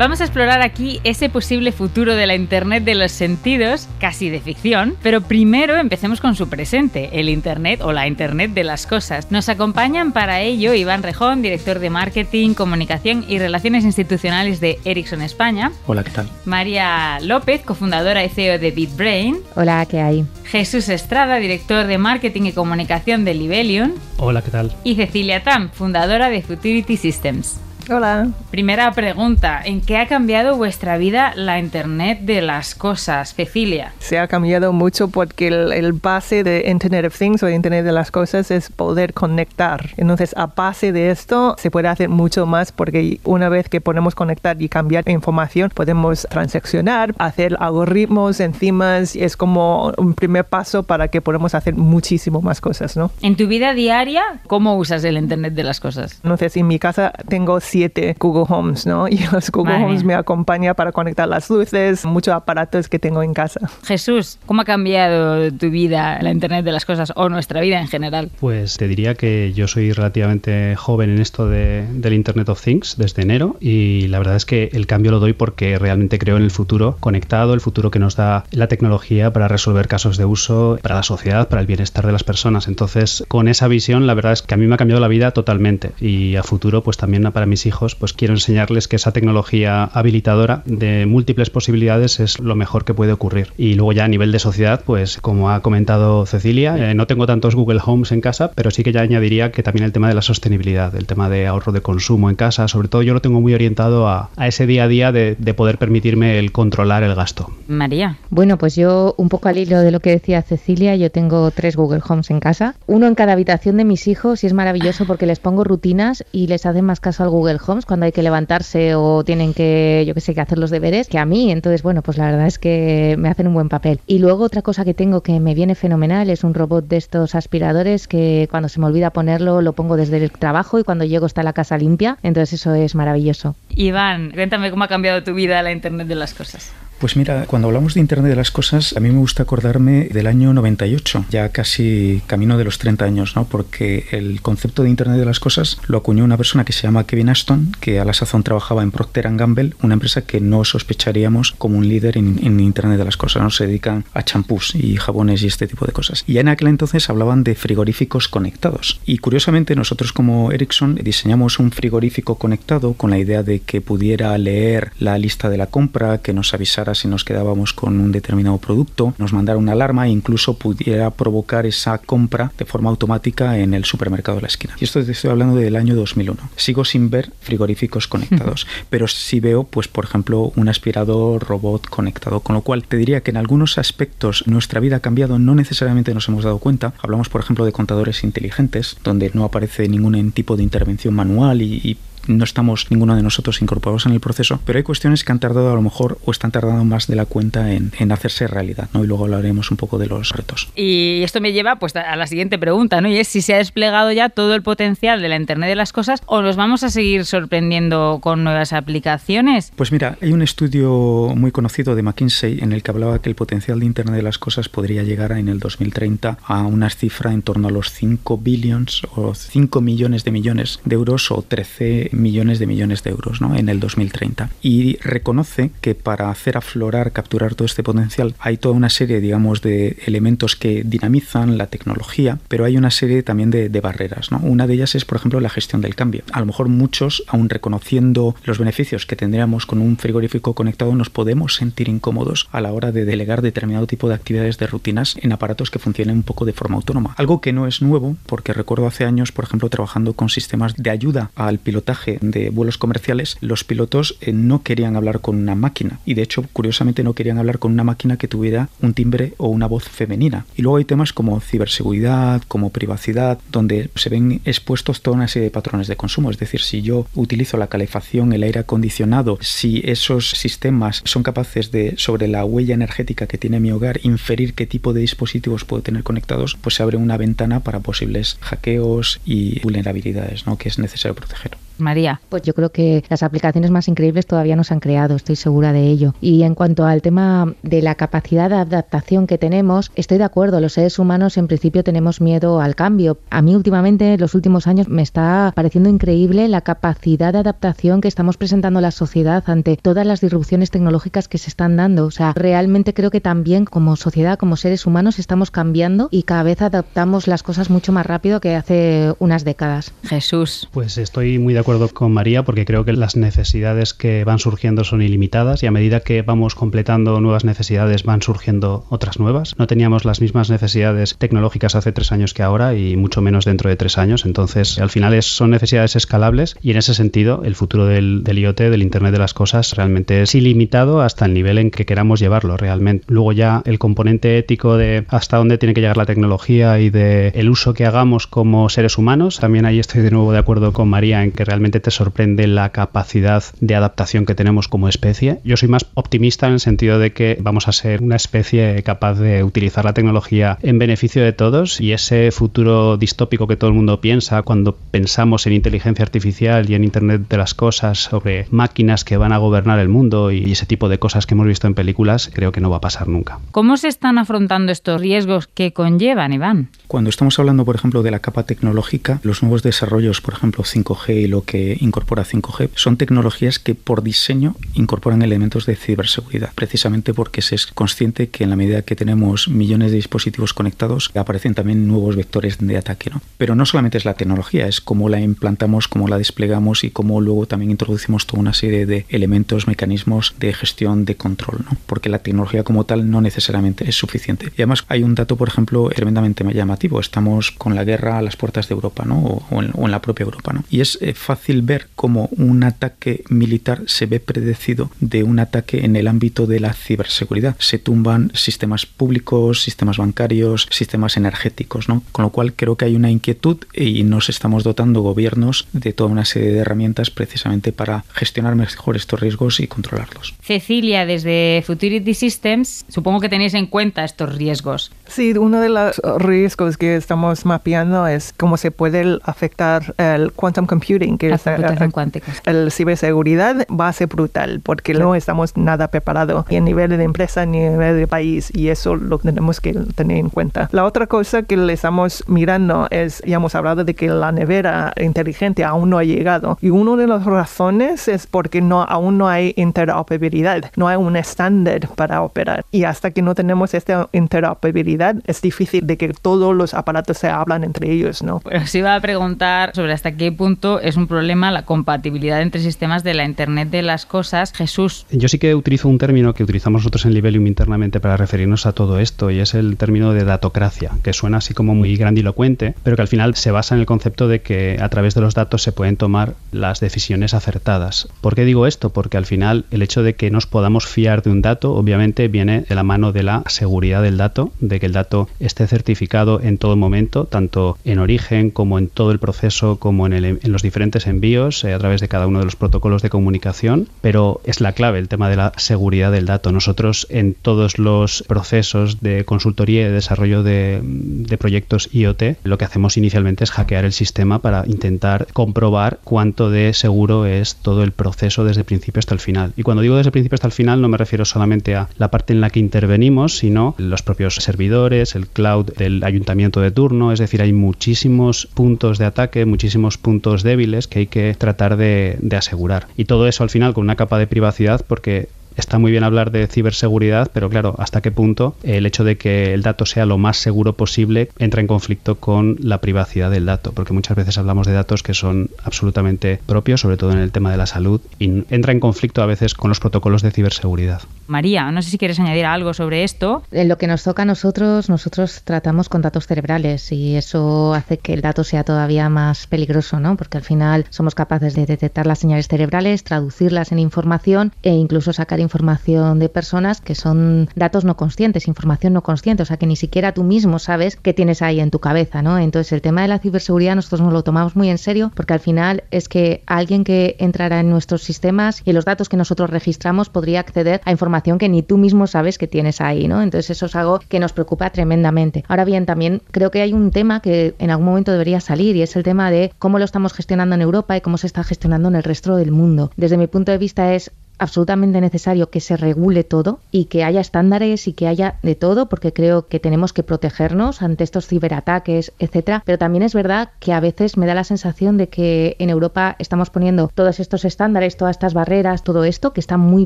Vamos 0.01 0.19
a 0.19 0.23
explorar 0.23 0.63
aquí 0.63 0.99
ese 1.03 1.29
posible 1.29 1.71
futuro 1.71 2.15
de 2.15 2.25
la 2.25 2.33
Internet 2.33 2.83
de 2.83 2.95
los 2.95 3.11
sentidos, 3.11 3.87
casi 3.99 4.31
de 4.31 4.39
ficción, 4.39 4.95
pero 5.03 5.21
primero 5.21 5.77
empecemos 5.77 6.19
con 6.19 6.35
su 6.35 6.49
presente, 6.49 7.19
el 7.19 7.29
Internet 7.29 7.81
o 7.83 7.91
la 7.91 8.07
Internet 8.07 8.55
de 8.55 8.63
las 8.63 8.87
cosas. 8.87 9.29
Nos 9.29 9.47
acompañan 9.47 10.11
para 10.11 10.41
ello 10.41 10.73
Iván 10.73 11.03
Rejón, 11.03 11.43
director 11.43 11.77
de 11.77 11.91
Marketing, 11.91 12.55
Comunicación 12.55 13.25
y 13.27 13.37
Relaciones 13.37 13.83
Institucionales 13.83 14.59
de 14.59 14.79
Ericsson 14.85 15.21
España. 15.21 15.71
Hola, 15.85 16.03
¿qué 16.03 16.09
tal? 16.09 16.27
María 16.45 17.19
López, 17.21 17.61
cofundadora 17.61 18.25
y 18.25 18.29
CEO 18.29 18.57
de 18.57 18.71
BitBrain. 18.71 19.37
Hola, 19.55 19.85
¿qué 19.85 20.01
hay? 20.01 20.25
Jesús 20.45 20.89
Estrada, 20.89 21.35
director 21.35 21.85
de 21.85 21.99
Marketing 21.99 22.45
y 22.45 22.53
Comunicación 22.53 23.23
de 23.23 23.35
Libelion. 23.35 23.93
Hola, 24.17 24.41
¿qué 24.41 24.49
tal? 24.49 24.75
Y 24.83 24.95
Cecilia 24.95 25.43
Tam, 25.43 25.69
fundadora 25.69 26.31
de 26.31 26.41
Futurity 26.41 26.97
Systems. 26.97 27.59
Hola. 27.89 28.29
Primera 28.51 28.91
pregunta, 28.91 29.61
¿en 29.63 29.81
qué 29.81 29.97
ha 29.97 30.07
cambiado 30.07 30.55
vuestra 30.55 30.97
vida 30.97 31.33
la 31.35 31.59
Internet 31.59 32.21
de 32.21 32.41
las 32.41 32.75
cosas, 32.75 33.33
Cecilia? 33.33 33.93
Se 33.99 34.19
ha 34.19 34.27
cambiado 34.27 34.73
mucho 34.73 35.09
porque 35.09 35.47
el, 35.47 35.93
base 35.93 36.43
de 36.43 36.69
Internet 36.69 37.05
of 37.05 37.17
Things 37.17 37.43
o 37.43 37.49
Internet 37.49 37.85
de 37.85 37.91
las 37.91 38.11
cosas 38.11 38.51
es 38.51 38.69
poder 38.69 39.13
conectar. 39.13 39.89
Entonces, 39.97 40.33
a 40.37 40.47
base 40.47 40.91
de 40.91 41.11
esto 41.11 41.55
se 41.57 41.71
puede 41.71 41.87
hacer 41.87 42.09
mucho 42.09 42.45
más 42.45 42.71
porque 42.71 43.19
una 43.23 43.49
vez 43.49 43.69
que 43.69 43.81
podemos 43.81 44.15
conectar 44.15 44.61
y 44.61 44.69
cambiar 44.69 45.07
información, 45.09 45.71
podemos 45.73 46.27
transaccionar, 46.29 47.13
hacer 47.17 47.55
algoritmos, 47.59 48.39
enzimas, 48.39 49.15
es 49.15 49.37
como 49.37 49.93
un 49.97 50.13
primer 50.13 50.45
paso 50.45 50.83
para 50.83 51.07
que 51.07 51.21
podamos 51.21 51.55
hacer 51.55 51.75
muchísimo 51.75 52.41
más 52.41 52.61
cosas, 52.61 52.97
¿no? 52.97 53.11
En 53.21 53.35
tu 53.35 53.47
vida 53.47 53.73
diaria, 53.73 54.23
¿cómo 54.47 54.77
usas 54.77 55.03
el 55.03 55.17
Internet 55.17 55.53
de 55.53 55.63
las 55.63 55.79
cosas? 55.79 56.19
Entonces, 56.23 56.57
en 56.57 56.67
mi 56.67 56.79
casa 56.79 57.13
tengo 57.27 57.59
siete 57.71 58.15
Google 58.19 58.45
Homes, 58.49 58.85
¿no? 58.85 59.07
Y 59.11 59.19
los 59.31 59.51
Google 59.51 59.75
Homes 59.75 60.03
me 60.03 60.13
acompañan 60.13 60.75
para 60.75 60.91
conectar 60.91 61.27
las 61.27 61.49
luces, 61.49 62.05
muchos 62.05 62.33
aparatos 62.33 62.87
que 62.87 62.99
tengo 62.99 63.23
en 63.23 63.33
casa. 63.33 63.59
Jesús, 63.83 64.37
¿cómo 64.45 64.61
ha 64.61 64.65
cambiado 64.65 65.51
tu 65.51 65.69
vida, 65.69 66.19
la 66.21 66.31
Internet 66.31 66.65
de 66.65 66.71
las 66.71 66.85
cosas 66.85 67.11
o 67.15 67.29
nuestra 67.29 67.61
vida 67.61 67.79
en 67.79 67.87
general? 67.87 68.29
Pues 68.39 68.77
te 68.77 68.87
diría 68.87 69.15
que 69.15 69.53
yo 69.53 69.67
soy 69.67 69.91
relativamente 69.91 70.75
joven 70.75 71.09
en 71.09 71.19
esto 71.19 71.47
de, 71.47 71.85
del 71.91 72.13
Internet 72.13 72.49
of 72.49 72.61
Things 72.61 72.95
desde 72.97 73.21
enero 73.21 73.55
y 73.59 74.07
la 74.07 74.19
verdad 74.19 74.35
es 74.35 74.45
que 74.45 74.69
el 74.73 74.87
cambio 74.87 75.11
lo 75.11 75.19
doy 75.19 75.33
porque 75.33 75.79
realmente 75.79 76.19
creo 76.19 76.37
en 76.37 76.43
el 76.43 76.51
futuro 76.51 76.97
conectado, 76.99 77.53
el 77.53 77.61
futuro 77.61 77.91
que 77.91 77.99
nos 77.99 78.15
da 78.15 78.45
la 78.51 78.67
tecnología 78.67 79.31
para 79.31 79.47
resolver 79.47 79.87
casos 79.87 80.17
de 80.17 80.25
uso 80.25 80.77
para 80.81 80.95
la 80.95 81.03
sociedad, 81.03 81.47
para 81.47 81.61
el 81.61 81.67
bienestar 81.67 82.05
de 82.05 82.11
las 82.11 82.23
personas. 82.23 82.67
Entonces, 82.67 83.23
con 83.27 83.47
esa 83.47 83.67
visión, 83.67 84.07
la 84.07 84.13
verdad 84.13 84.33
es 84.33 84.41
que 84.41 84.53
a 84.53 84.57
mí 84.57 84.67
me 84.67 84.75
ha 84.75 84.77
cambiado 84.77 85.01
la 85.01 85.07
vida 85.07 85.31
totalmente 85.31 85.91
y 85.99 86.35
a 86.35 86.43
futuro, 86.43 86.83
pues 86.83 86.97
también 86.97 87.21
para 87.31 87.45
mis 87.45 87.60
hijos, 87.65 87.95
pues 87.95 88.13
quiero 88.13 88.33
enseñarles 88.33 88.87
que 88.87 88.95
esa 88.95 89.11
tecnología 89.11 89.83
habilitadora 89.83 90.61
de 90.65 91.05
múltiples 91.05 91.49
posibilidades 91.49 92.19
es 92.19 92.39
lo 92.39 92.55
mejor 92.55 92.85
que 92.85 92.93
puede 92.93 93.13
ocurrir. 93.13 93.53
Y 93.57 93.75
luego 93.75 93.93
ya 93.93 94.05
a 94.05 94.07
nivel 94.07 94.31
de 94.31 94.39
sociedad, 94.39 94.81
pues 94.85 95.17
como 95.21 95.51
ha 95.51 95.61
comentado 95.61 96.25
Cecilia, 96.25 96.91
eh, 96.91 96.93
no 96.93 97.07
tengo 97.07 97.25
tantos 97.25 97.55
Google 97.55 97.81
Homes 97.85 98.11
en 98.11 98.21
casa, 98.21 98.51
pero 98.53 98.71
sí 98.71 98.83
que 98.83 98.91
ya 98.91 99.01
añadiría 99.01 99.51
que 99.51 99.63
también 99.63 99.85
el 99.85 99.91
tema 99.91 100.07
de 100.07 100.15
la 100.15 100.21
sostenibilidad, 100.21 100.95
el 100.95 101.05
tema 101.05 101.29
de 101.29 101.47
ahorro 101.47 101.71
de 101.71 101.81
consumo 101.81 102.29
en 102.29 102.35
casa, 102.35 102.67
sobre 102.67 102.87
todo 102.87 103.01
yo 103.01 103.13
lo 103.13 103.21
tengo 103.21 103.41
muy 103.41 103.53
orientado 103.53 104.07
a, 104.07 104.29
ese 104.39 104.65
día 104.65 104.85
a 104.85 104.87
día 104.87 105.11
de, 105.11 105.35
de 105.37 105.53
poder 105.53 105.77
permitirme 105.77 106.39
el 106.39 106.51
controlar 106.51 107.03
el 107.03 107.15
gasto. 107.15 107.51
María. 107.67 108.17
Bueno, 108.29 108.57
pues 108.57 108.75
yo 108.75 109.15
un 109.17 109.29
poco 109.29 109.49
al 109.49 109.57
hilo 109.57 109.79
de 109.79 109.91
lo 109.91 109.99
que 109.99 110.11
decía 110.11 110.41
Cecilia, 110.41 110.95
yo 110.95 111.11
tengo 111.11 111.51
tres 111.51 111.75
Google 111.75 112.01
Homes 112.07 112.29
en 112.29 112.39
casa, 112.39 112.75
uno 112.87 113.07
en 113.07 113.15
cada 113.15 113.33
habitación 113.33 113.77
de 113.77 113.85
mis 113.85 114.07
hijos 114.07 114.43
y 114.43 114.47
es 114.47 114.53
maravilloso 114.53 115.05
porque 115.05 115.25
les 115.25 115.39
pongo 115.39 115.63
rutinas 115.63 116.23
y 116.31 116.47
les 116.47 116.65
hacen 116.65 116.85
más 116.85 116.99
caso 116.99 117.23
al 117.23 117.29
Google 117.29 117.50
Homes 117.65 117.85
cuando 117.85 118.05
hay 118.05 118.11
que 118.11 118.23
levantarse 118.23 118.95
o 118.95 119.23
tienen 119.23 119.53
que, 119.53 120.03
yo 120.07 120.13
qué 120.13 120.21
sé, 120.21 120.33
que 120.33 120.41
hacer 120.41 120.57
los 120.57 120.69
deberes 120.69 121.07
que 121.07 121.17
a 121.17 121.25
mí. 121.25 121.51
Entonces, 121.51 121.83
bueno, 121.83 122.01
pues 122.01 122.17
la 122.17 122.25
verdad 122.25 122.47
es 122.47 122.59
que 122.59 123.15
me 123.17 123.29
hacen 123.29 123.47
un 123.47 123.53
buen 123.53 123.69
papel. 123.69 123.99
Y 124.07 124.19
luego 124.19 124.43
otra 124.43 124.61
cosa 124.61 124.85
que 124.85 124.93
tengo 124.93 125.21
que 125.21 125.39
me 125.39 125.53
viene 125.53 125.75
fenomenal 125.75 126.29
es 126.29 126.43
un 126.43 126.53
robot 126.53 126.87
de 126.87 126.97
estos 126.97 127.35
aspiradores 127.35 128.07
que 128.07 128.47
cuando 128.49 128.69
se 128.69 128.79
me 128.79 128.85
olvida 128.85 129.11
ponerlo 129.11 129.61
lo 129.61 129.73
pongo 129.73 129.97
desde 129.97 130.17
el 130.17 130.31
trabajo 130.31 130.79
y 130.79 130.83
cuando 130.83 131.05
llego 131.05 131.25
está 131.25 131.43
la 131.43 131.53
casa 131.53 131.77
limpia. 131.77 132.17
Entonces 132.23 132.59
eso 132.59 132.73
es 132.73 132.95
maravilloso. 132.95 133.55
Iván, 133.69 134.31
cuéntame 134.31 134.71
cómo 134.71 134.83
ha 134.83 134.87
cambiado 134.87 135.23
tu 135.23 135.33
vida 135.33 135.61
la 135.61 135.71
Internet 135.71 136.07
de 136.07 136.15
las 136.15 136.33
cosas. 136.33 136.71
Pues 137.01 137.15
mira, 137.15 137.45
cuando 137.47 137.67
hablamos 137.67 137.95
de 137.95 137.99
Internet 137.99 138.29
de 138.29 138.35
las 138.35 138.51
Cosas, 138.51 138.95
a 138.95 138.99
mí 138.99 139.09
me 139.09 139.17
gusta 139.17 139.41
acordarme 139.41 140.07
del 140.09 140.27
año 140.27 140.53
98, 140.53 141.25
ya 141.31 141.49
casi 141.49 142.21
camino 142.27 142.59
de 142.59 142.63
los 142.63 142.77
30 142.77 143.03
años, 143.03 143.35
¿no? 143.35 143.45
Porque 143.45 144.05
el 144.11 144.39
concepto 144.43 144.83
de 144.83 144.91
Internet 144.91 145.17
de 145.17 145.25
las 145.25 145.39
Cosas 145.39 145.79
lo 145.87 145.97
acuñó 145.97 146.23
una 146.23 146.37
persona 146.37 146.63
que 146.63 146.73
se 146.73 146.83
llama 146.83 147.07
Kevin 147.07 147.29
Ashton, 147.29 147.75
que 147.79 147.99
a 147.99 148.05
la 148.05 148.13
sazón 148.13 148.43
trabajaba 148.43 148.83
en 148.83 148.91
Procter 148.91 149.35
Gamble, 149.35 149.73
una 149.81 149.95
empresa 149.95 150.21
que 150.27 150.39
no 150.41 150.63
sospecharíamos 150.63 151.53
como 151.57 151.79
un 151.79 151.89
líder 151.89 152.19
en, 152.19 152.59
Internet 152.59 152.99
de 152.99 153.05
las 153.05 153.17
Cosas, 153.17 153.41
¿no? 153.41 153.49
Se 153.49 153.65
dedican 153.65 154.05
a 154.13 154.21
champús 154.21 154.75
y 154.75 154.95
jabones 154.97 155.41
y 155.41 155.47
este 155.47 155.67
tipo 155.67 155.87
de 155.87 155.93
cosas. 155.93 156.23
Y 156.27 156.37
en 156.37 156.49
aquel 156.49 156.67
entonces 156.67 157.09
hablaban 157.09 157.43
de 157.43 157.55
frigoríficos 157.55 158.27
conectados. 158.27 158.99
Y 159.07 159.17
curiosamente 159.17 159.75
nosotros 159.75 160.13
como 160.13 160.51
Ericsson 160.51 160.99
diseñamos 161.01 161.57
un 161.57 161.71
frigorífico 161.71 162.35
conectado 162.35 162.93
con 162.93 163.09
la 163.09 163.17
idea 163.17 163.41
de 163.41 163.61
que 163.61 163.81
pudiera 163.81 164.37
leer 164.37 164.91
la 164.99 165.17
lista 165.17 165.49
de 165.49 165.57
la 165.57 165.65
compra, 165.65 166.19
que 166.19 166.33
nos 166.33 166.53
avisara 166.53 166.90
si 166.95 167.07
nos 167.07 167.23
quedábamos 167.23 167.73
con 167.73 167.99
un 167.99 168.11
determinado 168.11 168.57
producto, 168.57 169.13
nos 169.17 169.33
mandara 169.33 169.57
una 169.57 169.73
alarma 169.73 170.07
e 170.07 170.11
incluso 170.11 170.55
pudiera 170.55 171.09
provocar 171.11 171.65
esa 171.65 171.97
compra 171.97 172.51
de 172.57 172.65
forma 172.65 172.89
automática 172.89 173.57
en 173.57 173.73
el 173.73 173.85
supermercado 173.85 174.37
de 174.37 174.43
la 174.43 174.47
esquina. 174.47 174.75
Y 174.79 174.85
esto 174.85 175.03
te 175.03 175.11
estoy 175.11 175.31
hablando 175.31 175.55
del 175.55 175.75
año 175.75 175.95
2001. 175.95 176.37
Sigo 176.55 176.85
sin 176.85 177.09
ver 177.09 177.31
frigoríficos 177.41 178.07
conectados, 178.07 178.67
pero 178.89 179.07
sí 179.07 179.39
veo, 179.39 179.63
pues, 179.63 179.87
por 179.87 180.05
ejemplo, 180.05 180.51
un 180.55 180.69
aspirador 180.69 181.43
robot 181.43 181.87
conectado, 181.87 182.39
con 182.41 182.55
lo 182.55 182.61
cual 182.61 182.83
te 182.83 182.97
diría 182.97 183.21
que 183.21 183.31
en 183.31 183.37
algunos 183.37 183.77
aspectos 183.77 184.43
nuestra 184.47 184.79
vida 184.79 184.97
ha 184.97 184.99
cambiado, 184.99 185.39
no 185.39 185.55
necesariamente 185.55 186.13
nos 186.13 186.27
hemos 186.29 186.43
dado 186.43 186.59
cuenta. 186.59 186.93
Hablamos, 187.01 187.29
por 187.29 187.41
ejemplo, 187.41 187.65
de 187.65 187.71
contadores 187.71 188.23
inteligentes, 188.23 188.97
donde 189.03 189.31
no 189.33 189.43
aparece 189.43 189.87
ningún 189.87 190.31
tipo 190.31 190.57
de 190.57 190.63
intervención 190.63 191.13
manual 191.13 191.61
y, 191.61 191.81
y 191.83 191.97
no 192.37 192.43
estamos 192.43 192.87
ninguno 192.89 193.15
de 193.15 193.23
nosotros 193.23 193.61
incorporados 193.61 194.05
en 194.05 194.13
el 194.13 194.19
proceso, 194.19 194.59
pero 194.65 194.77
hay 194.77 194.83
cuestiones 194.83 195.23
que 195.23 195.31
han 195.31 195.39
tardado 195.39 195.71
a 195.71 195.75
lo 195.75 195.81
mejor 195.81 196.17
o 196.25 196.31
están 196.31 196.51
tardando 196.51 196.83
más 196.83 197.07
de 197.07 197.15
la 197.15 197.25
cuenta 197.25 197.71
en, 197.71 197.91
hacerse 198.11 198.45
realidad, 198.45 198.89
¿no? 198.93 199.03
Y 199.03 199.07
luego 199.07 199.23
hablaremos 199.23 199.71
un 199.71 199.77
poco 199.77 199.97
de 199.97 200.07
los 200.07 200.31
retos. 200.31 200.69
Y 200.75 201.21
esto 201.23 201.39
me 201.39 201.53
lleva 201.53 201.77
pues 201.77 201.95
a 201.95 202.15
la 202.15 202.27
siguiente 202.27 202.59
pregunta, 202.59 202.99
¿no? 202.99 203.07
Y 203.07 203.17
es 203.17 203.27
si 203.27 203.41
se 203.41 203.53
ha 203.53 203.57
desplegado 203.57 204.11
ya 204.11 204.29
todo 204.29 204.53
el 204.53 204.63
potencial 204.63 205.21
de 205.21 205.29
la 205.29 205.37
Internet 205.37 205.69
de 205.69 205.75
las 205.75 205.93
cosas 205.93 206.21
o 206.25 206.41
nos 206.41 206.57
vamos 206.57 206.83
a 206.83 206.89
seguir 206.89 207.25
sorprendiendo 207.25 208.19
con 208.21 208.43
nuevas 208.43 208.73
aplicaciones. 208.73 209.71
Pues 209.75 209.91
mira, 209.91 210.17
hay 210.21 210.33
un 210.33 210.41
estudio 210.41 211.33
muy 211.35 211.51
conocido 211.51 211.95
de 211.95 212.03
McKinsey 212.03 212.59
en 212.59 212.73
el 212.73 212.83
que 212.83 212.91
hablaba 212.91 213.21
que 213.21 213.29
el 213.29 213.35
potencial 213.35 213.79
de 213.79 213.85
Internet 213.85 214.15
de 214.15 214.23
las 214.23 214.37
cosas 214.37 214.67
podría 214.67 215.03
llegar 215.03 215.31
en 215.31 215.47
el 215.47 215.59
2030 215.59 216.39
a 216.43 216.63
una 216.63 216.89
cifra 216.89 217.31
en 217.31 217.41
torno 217.41 217.69
a 217.69 217.71
los 217.71 217.91
5 217.91 218.37
billions 218.37 219.03
o 219.15 219.33
5 219.33 219.81
millones 219.81 220.23
de 220.23 220.31
millones 220.31 220.79
de 220.83 220.95
euros 220.95 221.31
o 221.31 221.41
13 221.41 222.09
millones 222.11 222.20
de 222.21 222.67
millones 222.67 223.03
de 223.03 223.09
euros 223.09 223.41
¿no? 223.41 223.55
en 223.55 223.69
el 223.69 223.79
2030. 223.79 224.49
Y 224.61 224.97
reconoce 224.97 225.71
que 225.81 225.95
para 225.95 226.29
hacer 226.29 226.57
aflorar, 226.57 227.11
capturar 227.11 227.55
todo 227.55 227.65
este 227.65 227.83
potencial, 227.83 228.35
hay 228.39 228.57
toda 228.57 228.75
una 228.75 228.89
serie, 228.89 229.19
digamos, 229.19 229.61
de 229.61 229.97
elementos 230.05 230.55
que 230.55 230.83
dinamizan 230.85 231.57
la 231.57 231.67
tecnología, 231.67 232.39
pero 232.47 232.65
hay 232.65 232.77
una 232.77 232.91
serie 232.91 233.23
también 233.23 233.49
de, 233.51 233.81
barreras. 233.81 234.31
¿no? 234.31 234.37
Una 234.43 234.67
de 234.67 234.75
ellas 234.75 234.93
es, 234.93 235.05
por 235.05 235.17
ejemplo, 235.17 235.39
la 235.39 235.49
gestión 235.49 235.81
del 235.81 235.95
cambio. 235.95 236.23
A 236.31 236.39
lo 236.39 236.45
mejor 236.45 236.69
muchos, 236.69 237.23
aun 237.27 237.49
reconociendo 237.49 238.35
los 238.43 238.59
beneficios 238.59 239.07
que 239.07 239.15
tendríamos 239.15 239.65
con 239.65 239.79
un 239.79 239.97
frigorífico 239.97 240.53
conectado, 240.53 240.93
nos 240.93 241.09
podemos 241.09 241.55
sentir 241.55 241.89
incómodos 241.89 242.47
a 242.51 242.61
la 242.61 242.71
hora 242.71 242.91
de 242.91 243.05
delegar 243.05 243.41
determinado 243.41 243.87
tipo 243.87 244.07
de 244.07 244.15
actividades 244.15 244.59
de 244.59 244.67
rutinas 244.67 245.15
en 245.19 245.31
aparatos 245.31 245.71
que 245.71 245.79
funcionen 245.79 246.17
un 246.17 246.23
poco 246.23 246.45
de 246.45 246.53
forma 246.53 246.75
autónoma. 246.75 247.15
Algo 247.17 247.41
que 247.41 247.53
no 247.53 247.65
es 247.65 247.81
nuevo, 247.81 248.15
porque 248.27 248.53
recuerdo 248.53 248.85
hace 248.85 249.05
años, 249.05 249.31
por 249.31 249.45
ejemplo, 249.45 249.69
trabajando 249.69 250.13
con 250.13 250.29
sistemas 250.29 250.75
de 250.77 250.91
ayuda 250.91 251.31
al 251.35 251.57
pilotaje 251.57 252.00
de 252.05 252.49
vuelos 252.49 252.77
comerciales, 252.77 253.37
los 253.41 253.63
pilotos 253.63 254.17
eh, 254.21 254.31
no 254.33 254.63
querían 254.63 254.95
hablar 254.95 255.21
con 255.21 255.37
una 255.37 255.55
máquina. 255.55 255.99
Y 256.05 256.13
de 256.13 256.23
hecho, 256.23 256.45
curiosamente, 256.53 257.03
no 257.03 257.13
querían 257.13 257.37
hablar 257.37 257.59
con 257.59 257.71
una 257.71 257.83
máquina 257.83 258.17
que 258.17 258.27
tuviera 258.27 258.69
un 258.81 258.93
timbre 258.93 259.33
o 259.37 259.47
una 259.47 259.67
voz 259.67 259.83
femenina. 259.83 260.45
Y 260.55 260.61
luego 260.61 260.77
hay 260.77 260.85
temas 260.85 261.13
como 261.13 261.39
ciberseguridad, 261.39 262.41
como 262.47 262.71
privacidad, 262.71 263.39
donde 263.51 263.89
se 263.95 264.09
ven 264.09 264.41
expuestos 264.45 265.01
toda 265.01 265.17
una 265.17 265.27
serie 265.27 265.45
de 265.45 265.51
patrones 265.51 265.87
de 265.87 265.95
consumo. 265.95 266.31
Es 266.31 266.37
decir, 266.37 266.61
si 266.61 266.81
yo 266.81 267.07
utilizo 267.15 267.57
la 267.57 267.67
calefacción, 267.67 268.33
el 268.33 268.43
aire 268.43 268.59
acondicionado, 268.59 269.37
si 269.41 269.81
esos 269.85 270.29
sistemas 270.29 271.01
son 271.05 271.23
capaces 271.23 271.71
de, 271.71 271.95
sobre 271.97 272.27
la 272.27 272.45
huella 272.45 272.73
energética 272.73 273.27
que 273.27 273.37
tiene 273.37 273.59
mi 273.59 273.71
hogar, 273.71 273.99
inferir 274.03 274.53
qué 274.53 274.65
tipo 274.65 274.93
de 274.93 275.01
dispositivos 275.01 275.65
puedo 275.65 275.83
tener 275.83 276.03
conectados, 276.03 276.57
pues 276.59 276.75
se 276.75 276.83
abre 276.83 276.97
una 276.97 277.17
ventana 277.17 277.61
para 277.61 277.79
posibles 277.79 278.37
hackeos 278.41 279.19
y 279.25 279.59
vulnerabilidades 279.61 280.45
¿no? 280.45 280.57
que 280.57 280.69
es 280.69 280.79
necesario 280.79 281.15
proteger. 281.15 281.57
María. 281.81 282.21
Pues 282.29 282.43
yo 282.43 282.53
creo 282.53 282.71
que 282.71 283.03
las 283.09 283.23
aplicaciones 283.23 283.71
más 283.71 283.87
increíbles 283.87 284.25
todavía 284.25 284.55
no 284.55 284.63
se 284.63 284.73
han 284.73 284.79
creado, 284.79 285.15
estoy 285.15 285.35
segura 285.35 285.73
de 285.73 285.87
ello. 285.87 286.13
Y 286.21 286.43
en 286.43 286.55
cuanto 286.55 286.85
al 286.85 287.01
tema 287.01 287.53
de 287.63 287.81
la 287.81 287.95
capacidad 287.95 288.49
de 288.49 288.55
adaptación 288.55 289.27
que 289.27 289.37
tenemos, 289.37 289.91
estoy 289.95 290.17
de 290.17 290.23
acuerdo, 290.23 290.59
los 290.59 290.73
seres 290.73 290.99
humanos 290.99 291.37
en 291.37 291.47
principio 291.47 291.83
tenemos 291.83 292.21
miedo 292.21 292.61
al 292.61 292.75
cambio. 292.75 293.17
A 293.29 293.41
mí 293.41 293.55
últimamente, 293.55 294.13
en 294.13 294.19
los 294.19 294.35
últimos 294.35 294.67
años, 294.67 294.87
me 294.87 295.01
está 295.01 295.51
pareciendo 295.55 295.89
increíble 295.89 296.47
la 296.47 296.61
capacidad 296.61 297.33
de 297.33 297.39
adaptación 297.39 298.01
que 298.01 298.07
estamos 298.07 298.37
presentando 298.37 298.81
la 298.81 298.91
sociedad 298.91 299.43
ante 299.47 299.77
todas 299.77 300.05
las 300.05 300.21
disrupciones 300.21 300.71
tecnológicas 300.71 301.27
que 301.27 301.37
se 301.37 301.49
están 301.49 301.75
dando. 301.75 302.05
O 302.05 302.11
sea, 302.11 302.33
realmente 302.33 302.93
creo 302.93 303.11
que 303.11 303.21
también 303.21 303.65
como 303.65 303.95
sociedad, 303.95 304.37
como 304.37 304.55
seres 304.55 304.85
humanos, 304.85 305.19
estamos 305.19 305.51
cambiando 305.51 306.09
y 306.11 306.23
cada 306.23 306.43
vez 306.43 306.61
adaptamos 306.61 307.27
las 307.27 307.43
cosas 307.43 307.69
mucho 307.69 307.91
más 307.91 308.05
rápido 308.05 308.39
que 308.41 308.55
hace 308.55 309.13
unas 309.19 309.43
décadas. 309.43 309.93
Jesús. 310.03 310.69
Pues 310.71 310.97
estoy 310.97 311.39
muy 311.39 311.53
de 311.53 311.59
acuerdo 311.59 311.70
con 311.93 312.11
María 312.11 312.43
porque 312.43 312.65
creo 312.65 312.83
que 312.83 312.91
las 312.91 313.15
necesidades 313.15 313.93
que 313.93 314.25
van 314.25 314.39
surgiendo 314.39 314.83
son 314.83 315.01
ilimitadas 315.01 315.63
y 315.63 315.67
a 315.67 315.71
medida 315.71 316.01
que 316.01 316.21
vamos 316.21 316.53
completando 316.53 317.21
nuevas 317.21 317.45
necesidades 317.45 318.03
van 318.03 318.21
surgiendo 318.21 318.83
otras 318.89 319.19
nuevas. 319.19 319.55
No 319.57 319.67
teníamos 319.67 320.03
las 320.03 320.19
mismas 320.19 320.49
necesidades 320.49 321.15
tecnológicas 321.17 321.75
hace 321.75 321.93
tres 321.93 322.11
años 322.11 322.33
que 322.33 322.43
ahora 322.43 322.75
y 322.75 322.97
mucho 322.97 323.21
menos 323.21 323.45
dentro 323.45 323.69
de 323.69 323.77
tres 323.77 323.97
años. 323.97 324.25
Entonces, 324.25 324.79
al 324.79 324.89
final 324.89 325.13
es, 325.13 325.25
son 325.25 325.49
necesidades 325.49 325.95
escalables 325.95 326.57
y 326.61 326.71
en 326.71 326.77
ese 326.77 326.93
sentido 326.93 327.41
el 327.45 327.55
futuro 327.55 327.85
del, 327.85 328.23
del 328.25 328.39
IoT, 328.39 328.59
del 328.59 328.81
Internet 328.81 329.13
de 329.13 329.19
las 329.19 329.33
Cosas, 329.33 329.73
realmente 329.75 330.21
es 330.21 330.35
ilimitado 330.35 330.99
hasta 330.99 331.25
el 331.25 331.33
nivel 331.33 331.57
en 331.57 331.71
que 331.71 331.85
queramos 331.85 332.19
llevarlo 332.19 332.57
realmente. 332.57 333.05
Luego 333.07 333.31
ya 333.31 333.61
el 333.65 333.79
componente 333.79 334.37
ético 334.37 334.75
de 334.75 335.05
hasta 335.07 335.37
dónde 335.37 335.57
tiene 335.57 335.73
que 335.73 335.79
llegar 335.79 335.95
la 335.95 336.05
tecnología 336.05 336.79
y 336.79 336.89
de 336.89 337.29
el 337.29 337.49
uso 337.49 337.73
que 337.73 337.85
hagamos 337.85 338.27
como 338.27 338.67
seres 338.67 338.97
humanos, 338.97 339.39
también 339.39 339.65
ahí 339.65 339.79
estoy 339.79 340.01
de 340.01 340.11
nuevo 340.11 340.33
de 340.33 340.39
acuerdo 340.39 340.73
con 340.73 340.89
María 340.89 341.23
en 341.23 341.31
que 341.31 341.45
realmente 341.51 341.81
te 341.81 341.91
sorprende 341.91 342.47
la 342.47 342.69
capacidad 342.69 343.43
de 343.59 343.75
adaptación 343.75 344.25
que 344.25 344.35
tenemos 344.35 344.69
como 344.69 344.87
especie. 344.87 345.39
Yo 345.43 345.57
soy 345.57 345.67
más 345.67 345.85
optimista 345.95 346.47
en 346.47 346.53
el 346.53 346.59
sentido 346.61 346.97
de 346.97 347.11
que 347.11 347.37
vamos 347.41 347.67
a 347.67 347.73
ser 347.73 348.01
una 348.01 348.15
especie 348.15 348.81
capaz 348.83 349.15
de 349.15 349.43
utilizar 349.43 349.83
la 349.83 349.93
tecnología 349.93 350.57
en 350.61 350.79
beneficio 350.79 351.21
de 351.21 351.33
todos 351.33 351.81
y 351.81 351.91
ese 351.91 352.31
futuro 352.31 352.95
distópico 352.95 353.47
que 353.47 353.57
todo 353.57 353.69
el 353.69 353.75
mundo 353.75 353.99
piensa 353.99 354.43
cuando 354.43 354.77
pensamos 354.91 355.45
en 355.45 355.51
inteligencia 355.51 356.03
artificial 356.03 356.69
y 356.69 356.75
en 356.75 356.85
Internet 356.85 357.23
de 357.27 357.35
las 357.35 357.53
Cosas 357.53 357.99
sobre 357.99 358.47
máquinas 358.49 359.03
que 359.03 359.17
van 359.17 359.33
a 359.33 359.37
gobernar 359.37 359.79
el 359.79 359.89
mundo 359.89 360.31
y 360.31 360.53
ese 360.53 360.65
tipo 360.65 360.87
de 360.87 360.99
cosas 360.99 361.25
que 361.25 361.33
hemos 361.33 361.47
visto 361.47 361.67
en 361.67 361.73
películas, 361.73 362.31
creo 362.33 362.53
que 362.53 362.61
no 362.61 362.69
va 362.69 362.77
a 362.77 362.81
pasar 362.81 363.09
nunca. 363.09 363.39
¿Cómo 363.51 363.75
se 363.75 363.89
están 363.89 364.17
afrontando 364.17 364.71
estos 364.71 365.01
riesgos 365.01 365.47
que 365.47 365.73
conllevan, 365.73 366.31
Iván? 366.31 366.69
Cuando 366.87 367.09
estamos 367.09 367.37
hablando, 367.39 367.65
por 367.65 367.75
ejemplo, 367.75 368.03
de 368.03 368.11
la 368.11 368.19
capa 368.19 368.43
tecnológica, 368.43 369.19
los 369.23 369.43
nuevos 369.43 369.63
desarrollos, 369.63 370.21
por 370.21 370.33
ejemplo, 370.33 370.63
5G 370.63 371.23
y 371.23 371.27
lo 371.27 371.40
que 371.43 371.77
incorpora 371.79 372.25
5G, 372.25 372.69
son 372.75 372.97
tecnologías 372.97 373.59
que 373.59 373.75
por 373.75 374.03
diseño 374.03 374.55
incorporan 374.73 375.21
elementos 375.21 375.65
de 375.65 375.75
ciberseguridad, 375.75 376.51
precisamente 376.55 377.13
porque 377.13 377.41
se 377.41 377.55
es 377.55 377.67
consciente 377.67 378.29
que 378.29 378.43
en 378.43 378.49
la 378.49 378.55
medida 378.55 378.81
que 378.81 378.95
tenemos 378.95 379.47
millones 379.47 379.91
de 379.91 379.97
dispositivos 379.97 380.53
conectados, 380.53 381.11
aparecen 381.15 381.53
también 381.53 381.87
nuevos 381.87 382.15
vectores 382.15 382.57
de 382.59 382.77
ataque. 382.77 383.09
¿no? 383.09 383.21
Pero 383.37 383.55
no 383.55 383.65
solamente 383.65 383.97
es 383.97 384.05
la 384.05 384.15
tecnología, 384.15 384.67
es 384.67 384.81
cómo 384.81 385.09
la 385.09 385.19
implantamos, 385.19 385.87
cómo 385.87 386.07
la 386.07 386.17
desplegamos 386.17 386.83
y 386.83 386.91
cómo 386.91 387.21
luego 387.21 387.45
también 387.45 387.71
introducimos 387.71 388.25
toda 388.25 388.41
una 388.41 388.53
serie 388.53 388.85
de 388.85 389.05
elementos, 389.09 389.67
mecanismos 389.67 390.35
de 390.39 390.53
gestión, 390.53 391.05
de 391.05 391.15
control, 391.15 391.65
¿no? 391.69 391.77
porque 391.85 392.09
la 392.09 392.19
tecnología 392.19 392.63
como 392.63 392.85
tal 392.85 393.09
no 393.09 393.21
necesariamente 393.21 393.87
es 393.87 393.95
suficiente. 393.95 394.47
Y 394.57 394.61
además 394.61 394.85
hay 394.87 395.03
un 395.03 395.15
dato, 395.15 395.35
por 395.35 395.47
ejemplo, 395.47 395.89
tremendamente 395.89 396.43
llamativo. 396.53 396.99
Estamos 396.99 397.51
con 397.51 397.75
la 397.75 397.83
guerra 397.83 398.17
a 398.17 398.21
las 398.21 398.35
puertas 398.35 398.67
de 398.67 398.73
Europa 398.73 399.05
¿no? 399.05 399.43
o, 399.49 399.61
en, 399.61 399.91
la 399.91 400.01
propia 400.01 400.23
Europa. 400.23 400.53
¿no? 400.53 400.63
Y 400.69 400.81
es 400.81 400.97
eh, 401.01 401.13
fácil 401.35 401.61
ver 401.61 401.87
cómo 401.95 402.27
un 402.35 402.61
ataque 402.65 403.23
militar 403.29 403.83
se 403.85 404.05
ve 404.05 404.19
predecido 404.19 404.91
de 404.99 405.23
un 405.23 405.39
ataque 405.39 405.85
en 405.85 405.95
el 405.95 406.09
ámbito 406.09 406.45
de 406.45 406.59
la 406.59 406.73
ciberseguridad. 406.73 407.55
Se 407.57 407.79
tumban 407.79 408.31
sistemas 408.33 408.85
públicos, 408.85 409.63
sistemas 409.63 409.95
bancarios, 409.95 410.67
sistemas 410.71 411.15
energéticos, 411.15 411.87
¿no? 411.87 412.03
Con 412.11 412.23
lo 412.23 412.31
cual 412.31 412.51
creo 412.51 412.75
que 412.75 412.83
hay 412.83 412.95
una 412.95 413.09
inquietud 413.09 413.59
y 413.73 414.03
nos 414.03 414.27
estamos 414.27 414.65
dotando 414.65 414.99
gobiernos 414.99 415.69
de 415.71 415.93
toda 415.93 416.09
una 416.09 416.25
serie 416.25 416.51
de 416.51 416.59
herramientas 416.59 417.11
precisamente 417.11 417.71
para 417.71 418.03
gestionar 418.11 418.55
mejor 418.55 418.97
estos 418.97 419.21
riesgos 419.21 419.61
y 419.61 419.67
controlarlos. 419.67 420.33
Cecilia, 420.41 421.05
desde 421.05 421.63
Futurity 421.65 422.13
Systems, 422.13 422.83
supongo 422.89 423.21
que 423.21 423.29
tenéis 423.29 423.53
en 423.53 423.67
cuenta 423.67 424.03
estos 424.03 424.35
riesgos. 424.35 424.91
Sí, 425.07 425.31
uno 425.37 425.61
de 425.61 425.69
los 425.69 426.01
riesgos 426.17 426.75
que 426.75 426.97
estamos 426.97 427.45
mapeando 427.45 428.05
es 428.05 428.33
cómo 428.35 428.57
se 428.57 428.71
puede 428.71 429.17
afectar 429.23 429.93
el 429.97 430.33
quantum 430.33 430.65
computing, 430.65 431.17
que 431.21 431.29
La 431.29 431.37
computación 431.37 431.91
cuántica. 431.91 432.31
el 432.45 432.71
ciberseguridad 432.71 433.67
va 433.69 433.89
a 433.89 433.93
ser 433.93 434.07
brutal 434.07 434.59
porque 434.63 434.95
no 434.95 435.13
estamos 435.13 435.55
nada 435.55 435.89
preparados 435.89 436.45
ni 436.49 436.57
a 436.57 436.61
nivel 436.61 436.89
de 436.89 437.03
empresa 437.03 437.45
ni 437.45 437.63
a 437.63 437.69
nivel 437.69 437.97
de 437.97 438.07
país 438.07 438.51
y 438.55 438.69
eso 438.69 438.95
lo 438.95 439.19
tenemos 439.19 439.61
que 439.61 439.73
tener 439.73 440.17
en 440.17 440.29
cuenta. 440.29 440.67
La 440.71 440.83
otra 440.83 441.05
cosa 441.05 441.43
que 441.43 441.57
le 441.57 441.73
estamos 441.73 442.23
mirando 442.27 442.87
es, 442.89 443.21
ya 443.25 443.35
hemos 443.35 443.53
hablado 443.53 443.83
de 443.83 443.93
que 443.93 444.07
la 444.07 444.31
nevera 444.31 444.93
inteligente 444.99 445.63
aún 445.63 445.91
no 445.91 445.99
ha 445.99 446.03
llegado 446.03 446.57
y 446.59 446.71
una 446.71 446.95
de 446.95 447.05
las 447.05 447.23
razones 447.23 448.07
es 448.07 448.25
porque 448.25 448.61
no, 448.61 448.81
aún 448.81 449.19
no 449.19 449.27
hay 449.29 449.53
interoperabilidad, 449.57 450.71
no 450.75 450.87
hay 450.87 450.97
un 450.97 451.15
estándar 451.15 451.87
para 451.95 452.23
operar 452.23 452.65
y 452.71 452.85
hasta 452.85 453.11
que 453.11 453.21
no 453.21 453.35
tenemos 453.35 453.75
esta 453.75 454.09
interoperabilidad 454.11 455.17
es 455.27 455.41
difícil 455.41 455.85
de 455.85 455.97
que 455.97 456.09
todos 456.09 456.55
los 456.55 456.73
aparatos 456.73 457.19
se 457.19 457.29
hablan 457.29 457.63
entre 457.63 457.91
ellos, 457.91 458.23
¿no? 458.23 458.39
Pues 458.39 458.63
os 458.63 458.75
iba 458.75 458.95
a 458.95 458.99
preguntar 458.99 459.71
sobre 459.75 459.93
hasta 459.93 460.13
qué 460.13 460.31
punto 460.31 460.79
es 460.79 460.97
un 460.97 461.07
problema 461.11 461.51
la 461.51 461.63
compatibilidad 461.65 462.41
entre 462.41 462.61
sistemas 462.61 463.03
de 463.03 463.13
la 463.13 463.25
Internet 463.25 463.69
de 463.69 463.81
las 463.81 464.05
Cosas. 464.05 464.53
Jesús, 464.53 465.05
Yo 465.11 465.27
sí 465.27 465.37
que 465.39 465.53
utilizo 465.53 465.89
un 465.89 465.97
término 465.97 466.33
que 466.33 466.43
utilizamos 466.43 466.81
nosotros 466.81 467.05
en 467.05 467.13
Libelium 467.13 467.45
internamente 467.47 467.99
para 467.99 468.17
referirnos 468.17 468.65
a 468.65 468.71
todo 468.71 468.97
esto 468.99 469.29
y 469.29 469.39
es 469.39 469.53
el 469.53 469.75
término 469.77 470.13
de 470.13 470.23
datocracia, 470.23 470.91
que 471.03 471.13
suena 471.13 471.37
así 471.37 471.53
como 471.53 471.75
muy 471.75 471.95
grandilocuente, 471.97 472.73
pero 472.83 472.95
que 472.95 473.01
al 473.01 473.07
final 473.09 473.35
se 473.35 473.51
basa 473.51 473.75
en 473.75 473.81
el 473.81 473.85
concepto 473.85 474.27
de 474.27 474.41
que 474.41 474.77
a 474.81 474.87
través 474.89 475.13
de 475.13 475.21
los 475.21 475.35
datos 475.35 475.61
se 475.61 475.71
pueden 475.73 475.97
tomar 475.97 476.33
las 476.51 476.79
decisiones 476.79 477.33
acertadas. 477.33 478.07
¿Por 478.21 478.33
qué 478.35 478.45
digo 478.45 478.65
esto? 478.65 478.91
Porque 478.91 479.17
al 479.17 479.25
final 479.25 479.65
el 479.71 479.81
hecho 479.81 480.03
de 480.03 480.15
que 480.15 480.31
nos 480.31 480.47
podamos 480.47 480.87
fiar 480.87 481.21
de 481.23 481.29
un 481.29 481.41
dato 481.41 481.73
obviamente 481.73 482.27
viene 482.29 482.61
de 482.61 482.75
la 482.75 482.83
mano 482.83 483.11
de 483.11 483.23
la 483.23 483.43
seguridad 483.47 484.01
del 484.01 484.17
dato, 484.17 484.51
de 484.61 484.79
que 484.79 484.85
el 484.85 484.93
dato 484.93 485.27
esté 485.39 485.67
certificado 485.67 486.39
en 486.41 486.57
todo 486.57 486.75
momento, 486.77 487.25
tanto 487.25 487.77
en 487.83 487.99
origen 487.99 488.49
como 488.49 488.79
en 488.79 488.87
todo 488.87 489.11
el 489.11 489.19
proceso, 489.19 489.77
como 489.77 490.05
en, 490.07 490.13
el- 490.13 490.39
en 490.41 490.51
los 490.51 490.61
diferentes 490.61 491.00
envíos 491.07 491.63
eh, 491.63 491.73
a 491.73 491.79
través 491.79 492.01
de 492.01 492.07
cada 492.07 492.27
uno 492.27 492.39
de 492.39 492.45
los 492.45 492.55
protocolos 492.55 493.01
de 493.01 493.09
comunicación, 493.09 493.87
pero 494.01 494.41
es 494.43 494.61
la 494.61 494.73
clave 494.73 494.99
el 494.99 495.07
tema 495.07 495.29
de 495.29 495.35
la 495.35 495.53
seguridad 495.57 496.11
del 496.11 496.25
dato. 496.25 496.51
Nosotros 496.51 497.07
en 497.09 497.33
todos 497.33 497.79
los 497.79 498.23
procesos 498.27 499.01
de 499.01 499.25
consultoría 499.25 499.81
y 499.81 499.85
de 499.85 499.91
desarrollo 499.91 500.43
de, 500.43 500.79
de 500.83 501.37
proyectos 501.37 501.89
IoT, 501.91 502.37
lo 502.43 502.57
que 502.57 502.65
hacemos 502.65 502.97
inicialmente 502.97 503.43
es 503.43 503.51
hackear 503.51 503.85
el 503.85 503.93
sistema 503.93 504.39
para 504.39 504.63
intentar 504.67 505.27
comprobar 505.33 505.99
cuánto 506.03 506.49
de 506.49 506.73
seguro 506.73 507.25
es 507.25 507.55
todo 507.55 507.83
el 507.83 507.91
proceso 507.91 508.43
desde 508.43 508.61
el 508.61 508.65
principio 508.65 508.99
hasta 508.99 509.13
el 509.13 509.19
final. 509.19 509.53
Y 509.55 509.63
cuando 509.63 509.81
digo 509.81 509.95
desde 509.95 510.09
el 510.09 510.13
principio 510.13 510.35
hasta 510.35 510.47
el 510.47 510.53
final 510.53 510.81
no 510.81 510.87
me 510.87 510.97
refiero 510.97 511.25
solamente 511.25 511.75
a 511.75 511.89
la 511.97 512.11
parte 512.11 512.33
en 512.33 512.41
la 512.41 512.49
que 512.49 512.59
intervenimos, 512.59 513.37
sino 513.37 513.75
los 513.77 514.01
propios 514.01 514.35
servidores, 514.35 515.15
el 515.15 515.27
cloud 515.27 515.73
del 515.73 516.03
ayuntamiento 516.03 516.61
de 516.61 516.71
turno, 516.71 517.11
es 517.11 517.19
decir, 517.19 517.41
hay 517.41 517.53
muchísimos 517.53 518.47
puntos 518.53 518.97
de 518.97 519.05
ataque, 519.05 519.45
muchísimos 519.45 519.97
puntos 519.97 520.43
débiles 520.43 520.87
que 520.91 520.99
hay 520.99 521.07
que 521.07 521.33
tratar 521.33 521.77
de, 521.77 522.17
de 522.19 522.35
asegurar. 522.35 522.87
Y 522.97 523.05
todo 523.05 523.27
eso 523.27 523.43
al 523.43 523.49
final 523.49 523.73
con 523.73 523.85
una 523.85 523.95
capa 523.95 524.19
de 524.19 524.27
privacidad 524.27 524.85
porque 524.85 525.29
Está 525.55 525.79
muy 525.79 525.91
bien 525.91 526.03
hablar 526.03 526.31
de 526.31 526.47
ciberseguridad, 526.47 527.29
pero 527.33 527.49
claro, 527.49 527.75
hasta 527.77 528.01
qué 528.01 528.11
punto 528.11 528.55
el 528.63 528.85
hecho 528.85 529.03
de 529.03 529.17
que 529.17 529.53
el 529.53 529.61
dato 529.61 529.85
sea 529.85 530.05
lo 530.05 530.17
más 530.17 530.37
seguro 530.37 530.73
posible 530.73 531.29
entra 531.39 531.61
en 531.61 531.67
conflicto 531.67 532.15
con 532.15 532.57
la 532.59 532.79
privacidad 532.79 533.31
del 533.31 533.45
dato, 533.45 533.71
porque 533.73 533.93
muchas 533.93 534.15
veces 534.15 534.37
hablamos 534.37 534.67
de 534.67 534.73
datos 534.73 535.03
que 535.03 535.13
son 535.13 535.49
absolutamente 535.63 536.39
propios, 536.45 536.81
sobre 536.81 536.97
todo 536.97 537.11
en 537.11 537.17
el 537.17 537.31
tema 537.31 537.51
de 537.51 537.57
la 537.57 537.65
salud, 537.65 538.01
y 538.19 538.43
entra 538.49 538.71
en 538.71 538.79
conflicto 538.79 539.21
a 539.21 539.25
veces 539.25 539.53
con 539.53 539.69
los 539.69 539.79
protocolos 539.79 540.21
de 540.21 540.31
ciberseguridad. 540.31 541.01
María, 541.27 541.71
no 541.71 541.81
sé 541.81 541.89
si 541.89 541.97
quieres 541.97 542.19
añadir 542.19 542.45
algo 542.45 542.73
sobre 542.73 543.03
esto. 543.03 543.43
En 543.51 543.67
lo 543.67 543.77
que 543.77 543.87
nos 543.87 544.03
toca 544.03 544.23
a 544.23 544.25
nosotros, 544.25 544.89
nosotros 544.89 545.41
tratamos 545.43 545.89
con 545.89 546.01
datos 546.01 546.27
cerebrales 546.27 546.91
y 546.91 547.15
eso 547.15 547.73
hace 547.73 547.97
que 547.97 548.13
el 548.13 548.21
dato 548.21 548.43
sea 548.43 548.63
todavía 548.63 549.09
más 549.09 549.47
peligroso, 549.47 549.99
¿no? 549.99 550.15
Porque 550.15 550.37
al 550.37 550.43
final 550.43 550.85
somos 550.89 551.15
capaces 551.15 551.55
de 551.55 551.65
detectar 551.65 552.07
las 552.07 552.19
señales 552.19 552.47
cerebrales, 552.47 553.03
traducirlas 553.03 553.71
en 553.71 553.79
información 553.79 554.51
e 554.63 554.71
incluso 554.71 555.13
sacar 555.13 555.40
información 555.41 556.19
de 556.19 556.29
personas 556.29 556.81
que 556.81 556.95
son 556.95 557.49
datos 557.55 557.85
no 557.85 557.97
conscientes, 557.97 558.47
información 558.47 558.93
no 558.93 559.03
consciente, 559.03 559.43
o 559.43 559.45
sea 559.45 559.57
que 559.57 559.67
ni 559.67 559.75
siquiera 559.75 560.13
tú 560.13 560.23
mismo 560.23 560.59
sabes 560.59 560.95
qué 560.95 561.13
tienes 561.13 561.41
ahí 561.41 561.59
en 561.59 561.71
tu 561.71 561.79
cabeza, 561.79 562.21
¿no? 562.21 562.37
Entonces 562.37 562.71
el 562.73 562.81
tema 562.81 563.01
de 563.01 563.07
la 563.07 563.19
ciberseguridad 563.19 563.75
nosotros 563.75 564.01
nos 564.01 564.13
lo 564.13 564.23
tomamos 564.23 564.55
muy 564.55 564.69
en 564.69 564.77
serio 564.77 565.11
porque 565.15 565.33
al 565.33 565.39
final 565.39 565.83
es 565.91 566.07
que 566.07 566.43
alguien 566.45 566.83
que 566.83 567.15
entrará 567.19 567.59
en 567.59 567.69
nuestros 567.69 568.03
sistemas 568.03 568.61
y 568.65 568.73
los 568.73 568.85
datos 568.85 569.09
que 569.09 569.17
nosotros 569.17 569.49
registramos 569.49 570.09
podría 570.09 570.39
acceder 570.39 570.81
a 570.85 570.91
información 570.91 571.37
que 571.37 571.49
ni 571.49 571.63
tú 571.63 571.77
mismo 571.77 572.07
sabes 572.07 572.37
que 572.37 572.47
tienes 572.47 572.81
ahí, 572.81 573.07
¿no? 573.07 573.21
Entonces 573.21 573.49
eso 573.49 573.65
es 573.65 573.75
algo 573.75 573.99
que 574.07 574.19
nos 574.19 574.33
preocupa 574.33 574.69
tremendamente. 574.69 575.43
Ahora 575.47 575.65
bien, 575.65 575.85
también 575.85 576.21
creo 576.31 576.51
que 576.51 576.61
hay 576.61 576.73
un 576.73 576.91
tema 576.91 577.21
que 577.21 577.55
en 577.59 577.69
algún 577.69 577.85
momento 577.85 578.11
debería 578.11 578.39
salir 578.39 578.75
y 578.75 578.81
es 578.81 578.95
el 578.95 579.03
tema 579.03 579.31
de 579.31 579.51
cómo 579.59 579.79
lo 579.79 579.85
estamos 579.85 580.13
gestionando 580.13 580.55
en 580.55 580.61
Europa 580.61 580.97
y 580.97 581.01
cómo 581.01 581.17
se 581.17 581.27
está 581.27 581.43
gestionando 581.43 581.89
en 581.89 581.95
el 581.95 582.03
resto 582.03 582.35
del 582.35 582.51
mundo. 582.51 582.91
Desde 582.97 583.17
mi 583.17 583.27
punto 583.27 583.51
de 583.51 583.57
vista 583.57 583.93
es 583.93 584.11
absolutamente 584.41 584.99
necesario 584.99 585.49
que 585.51 585.59
se 585.59 585.77
regule 585.77 586.23
todo 586.23 586.59
y 586.71 586.85
que 586.85 587.03
haya 587.03 587.21
estándares 587.21 587.87
y 587.87 587.93
que 587.93 588.07
haya 588.07 588.39
de 588.41 588.55
todo, 588.55 588.89
porque 588.89 589.13
creo 589.13 589.47
que 589.47 589.59
tenemos 589.59 589.93
que 589.93 590.01
protegernos 590.01 590.81
ante 590.81 591.03
estos 591.03 591.27
ciberataques, 591.27 592.11
etcétera. 592.17 592.63
Pero 592.65 592.79
también 592.79 593.03
es 593.03 593.13
verdad 593.13 593.51
que 593.59 593.71
a 593.71 593.79
veces 593.79 594.17
me 594.17 594.25
da 594.25 594.33
la 594.33 594.43
sensación 594.43 594.97
de 594.97 595.09
que 595.09 595.55
en 595.59 595.69
Europa 595.69 596.15
estamos 596.17 596.49
poniendo 596.49 596.89
todos 596.93 597.19
estos 597.19 597.45
estándares, 597.45 597.97
todas 597.97 598.15
estas 598.15 598.33
barreras, 598.33 598.83
todo 598.83 599.03
esto, 599.03 599.31
que 599.31 599.39
está 599.39 599.57
muy 599.57 599.85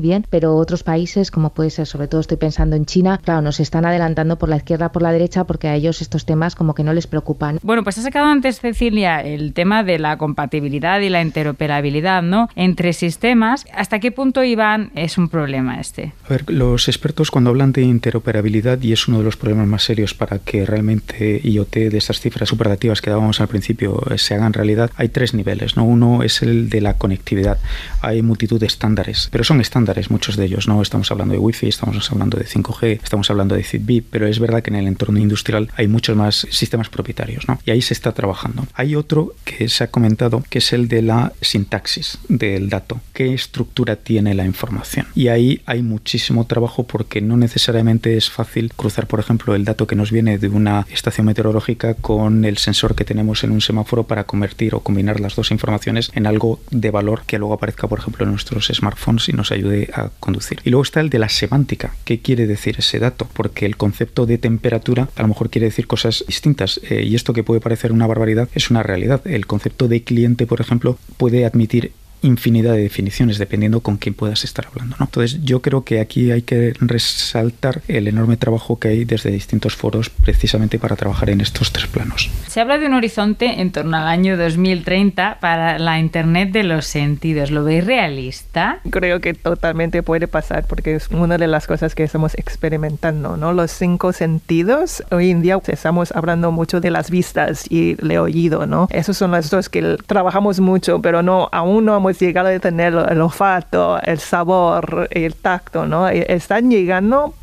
bien, 0.00 0.24
pero 0.30 0.56
otros 0.56 0.82
países, 0.82 1.30
como 1.30 1.50
puede 1.50 1.68
ser, 1.68 1.86
sobre 1.86 2.08
todo 2.08 2.22
estoy 2.22 2.38
pensando 2.38 2.76
en 2.76 2.86
China, 2.86 3.20
claro, 3.22 3.42
nos 3.42 3.60
están 3.60 3.84
adelantando 3.84 4.38
por 4.38 4.48
la 4.48 4.56
izquierda, 4.56 4.90
por 4.90 5.02
la 5.02 5.12
derecha, 5.12 5.44
porque 5.44 5.68
a 5.68 5.74
ellos 5.74 6.00
estos 6.00 6.24
temas 6.24 6.54
como 6.54 6.74
que 6.74 6.82
no 6.82 6.94
les 6.94 7.06
preocupan. 7.06 7.58
Bueno, 7.62 7.84
pues 7.84 7.98
ha 7.98 8.02
sacado 8.02 8.26
antes, 8.26 8.60
Cecilia, 8.60 9.20
el 9.20 9.52
tema 9.52 9.82
de 9.82 9.98
la 9.98 10.16
compatibilidad 10.16 11.00
y 11.00 11.10
la 11.10 11.20
interoperabilidad, 11.20 12.22
¿no? 12.22 12.48
Entre 12.56 12.94
sistemas. 12.94 13.66
¿Hasta 13.74 13.98
qué 14.00 14.12
punto 14.12 14.45
Iván, 14.46 14.90
es 14.94 15.18
un 15.18 15.28
problema 15.28 15.80
este? 15.80 16.12
A 16.24 16.28
ver, 16.28 16.50
los 16.50 16.88
expertos 16.88 17.30
cuando 17.30 17.50
hablan 17.50 17.72
de 17.72 17.82
interoperabilidad, 17.82 18.80
y 18.82 18.92
es 18.92 19.08
uno 19.08 19.18
de 19.18 19.24
los 19.24 19.36
problemas 19.36 19.66
más 19.66 19.84
serios 19.84 20.14
para 20.14 20.38
que 20.38 20.64
realmente 20.64 21.40
IoT 21.42 21.74
de 21.74 21.98
estas 21.98 22.20
cifras 22.20 22.48
superlativas 22.48 23.00
que 23.00 23.10
dábamos 23.10 23.40
al 23.40 23.48
principio 23.48 24.02
eh, 24.10 24.18
se 24.18 24.34
hagan 24.34 24.52
realidad, 24.52 24.90
hay 24.96 25.08
tres 25.08 25.34
niveles. 25.34 25.76
¿no? 25.76 25.84
Uno 25.84 26.22
es 26.22 26.42
el 26.42 26.68
de 26.68 26.80
la 26.80 26.94
conectividad. 26.94 27.58
Hay 28.00 28.22
multitud 28.22 28.60
de 28.60 28.66
estándares, 28.66 29.28
pero 29.30 29.44
son 29.44 29.60
estándares 29.60 30.10
muchos 30.10 30.36
de 30.36 30.44
ellos. 30.44 30.68
No 30.68 30.82
estamos 30.82 31.10
hablando 31.10 31.34
de 31.34 31.38
Wi-Fi, 31.38 31.68
estamos 31.68 32.10
hablando 32.10 32.38
de 32.38 32.44
5G, 32.44 33.00
estamos 33.02 33.30
hablando 33.30 33.54
de 33.54 33.62
Zigbee, 33.62 34.02
pero 34.02 34.26
es 34.26 34.38
verdad 34.38 34.62
que 34.62 34.70
en 34.70 34.76
el 34.76 34.86
entorno 34.86 35.18
industrial 35.18 35.70
hay 35.76 35.88
muchos 35.88 36.16
más 36.16 36.46
sistemas 36.50 36.88
propietarios. 36.88 37.48
¿no? 37.48 37.58
Y 37.64 37.70
ahí 37.70 37.82
se 37.82 37.94
está 37.94 38.12
trabajando. 38.12 38.66
Hay 38.74 38.96
otro 38.96 39.34
que 39.44 39.68
se 39.68 39.84
ha 39.84 39.90
comentado, 39.90 40.42
que 40.48 40.58
es 40.58 40.72
el 40.72 40.88
de 40.88 41.02
la 41.02 41.32
sintaxis 41.40 42.18
del 42.28 42.68
dato. 42.68 43.00
¿Qué 43.12 43.34
estructura 43.34 43.96
tiene 43.96 44.25
la 44.34 44.44
información. 44.44 45.06
Y 45.14 45.28
ahí 45.28 45.60
hay 45.66 45.82
muchísimo 45.82 46.46
trabajo 46.46 46.84
porque 46.84 47.20
no 47.20 47.36
necesariamente 47.36 48.16
es 48.16 48.30
fácil 48.30 48.72
cruzar, 48.74 49.06
por 49.06 49.20
ejemplo, 49.20 49.54
el 49.54 49.64
dato 49.64 49.86
que 49.86 49.96
nos 49.96 50.10
viene 50.10 50.38
de 50.38 50.48
una 50.48 50.86
estación 50.90 51.26
meteorológica 51.26 51.94
con 51.94 52.44
el 52.44 52.58
sensor 52.58 52.94
que 52.94 53.04
tenemos 53.04 53.44
en 53.44 53.50
un 53.50 53.60
semáforo 53.60 54.04
para 54.04 54.24
convertir 54.24 54.74
o 54.74 54.80
combinar 54.80 55.20
las 55.20 55.36
dos 55.36 55.50
informaciones 55.50 56.10
en 56.14 56.26
algo 56.26 56.60
de 56.70 56.90
valor 56.90 57.22
que 57.26 57.38
luego 57.38 57.54
aparezca, 57.54 57.88
por 57.88 57.98
ejemplo, 57.98 58.24
en 58.24 58.30
nuestros 58.30 58.66
smartphones 58.66 59.28
y 59.28 59.32
nos 59.32 59.52
ayude 59.52 59.90
a 59.94 60.10
conducir. 60.20 60.60
Y 60.64 60.70
luego 60.70 60.82
está 60.82 61.00
el 61.00 61.10
de 61.10 61.18
la 61.18 61.28
semántica. 61.28 61.94
¿Qué 62.04 62.20
quiere 62.20 62.46
decir 62.46 62.76
ese 62.78 62.98
dato? 62.98 63.28
Porque 63.32 63.66
el 63.66 63.76
concepto 63.76 64.26
de 64.26 64.38
temperatura 64.38 65.08
a 65.16 65.22
lo 65.22 65.28
mejor 65.28 65.50
quiere 65.50 65.66
decir 65.66 65.86
cosas 65.86 66.24
distintas. 66.26 66.80
Eh, 66.88 67.04
y 67.04 67.14
esto 67.14 67.32
que 67.32 67.44
puede 67.44 67.60
parecer 67.60 67.92
una 67.92 68.06
barbaridad 68.06 68.48
es 68.54 68.70
una 68.70 68.82
realidad. 68.82 69.26
El 69.26 69.46
concepto 69.46 69.88
de 69.88 70.02
cliente, 70.02 70.46
por 70.46 70.60
ejemplo, 70.60 70.98
puede 71.16 71.44
admitir 71.44 71.92
infinidad 72.26 72.72
de 72.72 72.82
definiciones 72.82 73.38
dependiendo 73.38 73.80
con 73.80 73.96
quién 73.96 74.14
puedas 74.14 74.44
estar 74.44 74.66
hablando. 74.66 74.96
¿no? 74.98 75.06
Entonces 75.06 75.42
yo 75.42 75.62
creo 75.62 75.84
que 75.84 76.00
aquí 76.00 76.30
hay 76.30 76.42
que 76.42 76.74
resaltar 76.80 77.82
el 77.88 78.08
enorme 78.08 78.36
trabajo 78.36 78.78
que 78.78 78.88
hay 78.88 79.04
desde 79.04 79.30
distintos 79.30 79.74
foros 79.74 80.10
precisamente 80.10 80.78
para 80.78 80.96
trabajar 80.96 81.30
en 81.30 81.40
estos 81.40 81.72
tres 81.72 81.86
planos. 81.86 82.30
Se 82.48 82.60
habla 82.60 82.78
de 82.78 82.86
un 82.86 82.94
horizonte 82.94 83.60
en 83.60 83.72
torno 83.72 83.96
al 83.96 84.06
año 84.06 84.36
2030 84.36 85.38
para 85.40 85.78
la 85.78 85.98
Internet 85.98 86.52
de 86.52 86.64
los 86.64 86.86
sentidos. 86.86 87.50
¿Lo 87.50 87.64
veis 87.64 87.84
realista? 87.84 88.80
Creo 88.90 89.20
que 89.20 89.34
totalmente 89.34 90.02
puede 90.02 90.28
pasar 90.28 90.66
porque 90.66 90.96
es 90.96 91.08
una 91.08 91.38
de 91.38 91.46
las 91.46 91.66
cosas 91.66 91.94
que 91.94 92.04
estamos 92.04 92.34
experimentando, 92.34 93.36
¿no? 93.36 93.52
Los 93.52 93.70
cinco 93.70 94.12
sentidos. 94.12 95.02
Hoy 95.10 95.30
en 95.30 95.42
día 95.42 95.58
estamos 95.66 96.12
hablando 96.12 96.52
mucho 96.52 96.80
de 96.80 96.90
las 96.90 97.10
vistas 97.10 97.70
y 97.70 97.96
el 98.00 98.16
oído, 98.18 98.66
¿no? 98.66 98.88
Esos 98.90 99.16
son 99.16 99.30
los 99.30 99.50
dos 99.50 99.68
que 99.68 99.96
trabajamos 100.06 100.60
mucho, 100.60 101.00
pero 101.00 101.22
no, 101.22 101.48
aún 101.52 101.84
no 101.84 101.96
hemos 101.96 102.15
llegado 102.18 102.48
a 102.48 102.58
tener 102.58 102.94
el 102.94 103.20
olfato, 103.20 104.00
el 104.02 104.18
sabor, 104.18 105.08
el 105.10 105.34
tacto, 105.34 105.86
¿no? 105.86 106.08
E, 106.08 106.26
están 106.28 106.70
llegando 106.70 107.34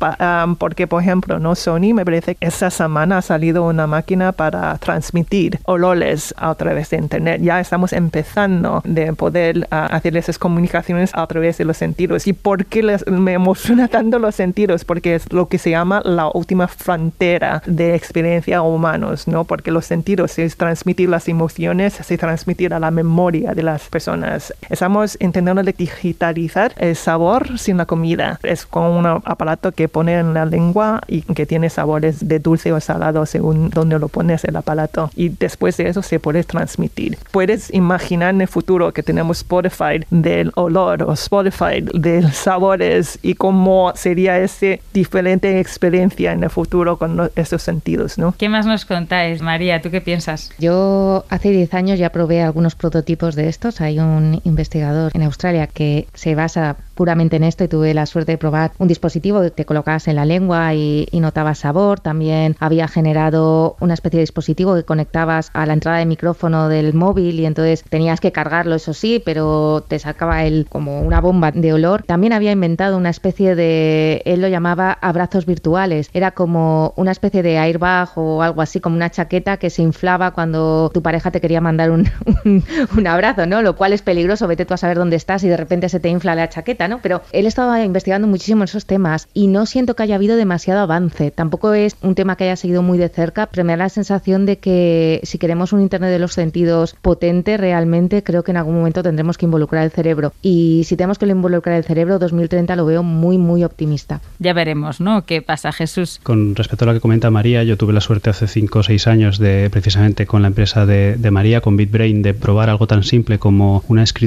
porque, 0.58 0.86
por 0.86 1.02
ejemplo, 1.02 1.38
¿no? 1.38 1.54
Sony 1.54 1.94
me 1.94 2.04
parece 2.04 2.34
que 2.34 2.46
esta 2.46 2.70
semana 2.70 3.18
ha 3.18 3.22
salido 3.22 3.64
una 3.64 3.86
máquina 3.86 4.32
para 4.32 4.76
transmitir 4.78 5.58
olores 5.64 6.34
a 6.36 6.54
través 6.54 6.90
de 6.90 6.96
Internet. 6.98 7.40
Ya 7.42 7.60
estamos 7.60 7.92
empezando 7.92 8.82
de 8.84 9.12
poder 9.12 9.66
hacer 9.70 10.16
esas 10.16 10.38
comunicaciones 10.38 11.10
a 11.14 11.26
través 11.26 11.58
de 11.58 11.64
los 11.64 11.76
sentidos. 11.76 12.26
¿Y 12.26 12.32
por 12.32 12.66
qué 12.66 12.82
les, 12.82 13.06
me 13.06 13.32
emociona 13.32 13.88
tanto 13.88 14.18
los 14.18 14.34
sentidos? 14.34 14.84
Porque 14.84 15.14
es 15.14 15.32
lo 15.32 15.48
que 15.48 15.58
se 15.58 15.70
llama 15.70 16.02
la 16.04 16.28
última 16.32 16.68
frontera 16.68 17.62
de 17.66 17.94
experiencia 17.94 18.62
humanos, 18.62 19.28
¿no? 19.28 19.44
Porque 19.44 19.70
los 19.70 19.86
sentidos 19.86 20.38
es 20.38 20.56
transmitir 20.56 21.08
las 21.08 21.28
emociones, 21.28 21.98
es 22.00 22.18
transmitir 22.18 22.74
a 22.74 22.80
la 22.80 22.90
memoria 22.90 23.54
de 23.54 23.62
las 23.62 23.88
personas. 23.88 24.54
Estamos 24.70 25.16
intentando 25.20 25.62
digitalizar 25.62 26.72
el 26.78 26.96
sabor 26.96 27.58
sin 27.58 27.76
la 27.76 27.86
comida. 27.86 28.38
Es 28.42 28.66
con 28.66 28.84
un 28.84 29.06
aparato 29.06 29.72
que 29.72 29.88
pone 29.88 30.18
en 30.18 30.34
la 30.34 30.44
lengua 30.44 31.00
y 31.06 31.22
que 31.22 31.46
tiene 31.46 31.70
sabores 31.70 32.26
de 32.26 32.38
dulce 32.38 32.72
o 32.72 32.80
salado 32.80 33.26
según 33.26 33.70
donde 33.70 33.98
lo 33.98 34.08
pones 34.08 34.44
el 34.44 34.56
aparato. 34.56 35.10
Y 35.14 35.30
después 35.30 35.76
de 35.76 35.88
eso 35.88 36.02
se 36.02 36.20
puede 36.20 36.44
transmitir. 36.44 37.18
Puedes 37.30 37.72
imaginar 37.72 38.34
en 38.34 38.40
el 38.40 38.48
futuro 38.48 38.92
que 38.92 39.02
tenemos 39.02 39.38
Spotify 39.38 40.04
del 40.10 40.52
olor 40.54 41.02
o 41.02 41.12
Spotify 41.12 41.84
de 41.92 42.22
sabores 42.32 43.18
y 43.22 43.34
cómo 43.34 43.92
sería 43.94 44.38
esa 44.38 44.78
diferente 44.92 45.58
experiencia 45.60 46.32
en 46.32 46.44
el 46.44 46.50
futuro 46.50 46.96
con 46.96 47.30
esos 47.36 47.62
sentidos, 47.62 48.18
¿no? 48.18 48.34
¿Qué 48.38 48.48
más 48.48 48.66
nos 48.66 48.84
contáis, 48.84 49.42
María? 49.42 49.82
¿Tú 49.82 49.90
qué 49.90 50.00
piensas? 50.00 50.50
Yo 50.58 51.24
hace 51.28 51.50
10 51.50 51.74
años 51.74 51.98
ya 51.98 52.10
probé 52.10 52.42
algunos 52.42 52.74
prototipos 52.74 53.34
de 53.34 53.48
estos. 53.48 53.80
Hay 53.80 53.98
un 53.98 54.40
investigador 54.44 55.10
en 55.14 55.22
Australia 55.22 55.66
que 55.66 56.06
se 56.14 56.34
basa 56.34 56.76
puramente 56.94 57.36
en 57.36 57.44
esto 57.44 57.64
y 57.64 57.68
tuve 57.68 57.92
la 57.94 58.06
suerte 58.06 58.32
de 58.32 58.38
probar 58.38 58.72
un 58.78 58.88
dispositivo 58.88 59.40
que 59.42 59.50
te 59.50 59.64
colocabas 59.64 60.06
en 60.08 60.16
la 60.16 60.24
lengua 60.24 60.74
y, 60.74 61.08
y 61.10 61.20
notabas 61.20 61.58
sabor. 61.58 62.00
También 62.00 62.56
había 62.60 62.88
generado 62.88 63.76
una 63.80 63.94
especie 63.94 64.18
de 64.18 64.22
dispositivo 64.22 64.74
que 64.74 64.84
conectabas 64.84 65.50
a 65.52 65.66
la 65.66 65.72
entrada 65.72 65.98
de 65.98 66.06
micrófono 66.06 66.68
del 66.68 66.94
móvil 66.94 67.40
y 67.40 67.46
entonces 67.46 67.84
tenías 67.88 68.20
que 68.20 68.32
cargarlo, 68.32 68.74
eso 68.74 68.94
sí, 68.94 69.22
pero 69.24 69.84
te 69.86 69.98
sacaba 69.98 70.44
el 70.44 70.66
como 70.68 71.00
una 71.00 71.20
bomba 71.20 71.50
de 71.50 71.72
olor. 71.72 72.02
También 72.02 72.32
había 72.32 72.52
inventado 72.52 72.96
una 72.96 73.10
especie 73.10 73.54
de, 73.54 74.22
él 74.24 74.40
lo 74.40 74.48
llamaba 74.48 74.92
abrazos 75.00 75.46
virtuales. 75.46 76.10
Era 76.12 76.32
como 76.32 76.92
una 76.96 77.12
especie 77.12 77.42
de 77.42 77.58
airbag 77.58 78.10
o 78.16 78.42
algo 78.42 78.62
así, 78.62 78.80
como 78.80 78.96
una 78.96 79.10
chaqueta 79.10 79.56
que 79.56 79.70
se 79.70 79.82
inflaba 79.82 80.32
cuando 80.32 80.90
tu 80.92 81.02
pareja 81.02 81.30
te 81.30 81.40
quería 81.40 81.60
mandar 81.60 81.90
un, 81.90 82.08
un 82.96 83.06
abrazo, 83.06 83.46
¿no? 83.46 83.62
Lo 83.62 83.76
cual 83.76 83.92
es 83.92 84.02
peligroso, 84.02 84.33
vete 84.46 84.64
tú 84.64 84.74
a 84.74 84.76
saber 84.76 84.96
dónde 84.96 85.16
estás 85.16 85.44
y 85.44 85.48
de 85.48 85.56
repente 85.56 85.88
se 85.88 86.00
te 86.00 86.08
infla 86.08 86.34
la 86.34 86.48
chaqueta. 86.48 86.88
Pero 87.02 87.22
él 87.32 87.46
estaba 87.46 87.82
investigando 87.82 88.28
muchísimo 88.28 88.64
esos 88.64 88.86
temas 88.86 89.28
y 89.32 89.46
no 89.46 89.66
siento 89.66 89.94
que 89.94 90.02
haya 90.02 90.16
habido 90.16 90.36
demasiado 90.36 90.80
avance. 90.80 91.30
Tampoco 91.30 91.72
es 91.74 91.96
un 92.02 92.14
tema 92.14 92.36
que 92.36 92.44
haya 92.44 92.56
seguido 92.56 92.82
muy 92.82 92.98
de 92.98 93.08
cerca, 93.08 93.46
pero 93.46 93.64
me 93.64 93.72
da 93.72 93.78
la 93.78 93.88
sensación 93.88 94.46
de 94.46 94.58
que 94.58 95.20
si 95.24 95.38
queremos 95.38 95.72
un 95.72 95.80
Internet 95.80 96.10
de 96.10 96.18
los 96.18 96.32
sentidos 96.32 96.96
potente, 97.00 97.56
realmente 97.56 98.22
creo 98.22 98.42
que 98.42 98.50
en 98.50 98.56
algún 98.56 98.76
momento 98.76 99.02
tendremos 99.02 99.38
que 99.38 99.46
involucrar 99.46 99.84
el 99.84 99.90
cerebro. 99.90 100.32
Y 100.42 100.82
si 100.84 100.96
tenemos 100.96 101.18
que 101.18 101.26
involucrar 101.26 101.76
el 101.76 101.84
cerebro, 101.84 102.18
2030 102.18 102.76
lo 102.76 102.86
veo 102.86 103.02
muy, 103.02 103.38
muy 103.38 103.64
optimista. 103.64 104.20
Ya 104.38 104.52
veremos, 104.52 105.00
¿no? 105.00 105.24
¿Qué 105.24 105.42
pasa, 105.42 105.72
Jesús? 105.72 106.20
Con 106.22 106.54
respecto 106.54 106.84
a 106.84 106.88
lo 106.88 106.94
que 106.94 107.00
comenta 107.00 107.30
María, 107.30 107.62
yo 107.64 107.76
tuve 107.76 107.92
la 107.92 108.00
suerte 108.00 108.30
hace 108.30 108.46
5 108.46 108.78
o 108.78 108.82
6 108.82 109.06
años 109.06 109.38
de, 109.38 109.68
precisamente 109.70 110.26
con 110.26 110.42
la 110.42 110.48
empresa 110.48 110.86
de, 110.86 111.16
de 111.16 111.30
María, 111.30 111.60
con 111.60 111.76
BitBrain, 111.76 112.22
de 112.22 112.34
probar 112.34 112.70
algo 112.70 112.86
tan 112.86 113.02
simple 113.02 113.38
como 113.38 113.84
una 113.88 114.02
escritura 114.02 114.23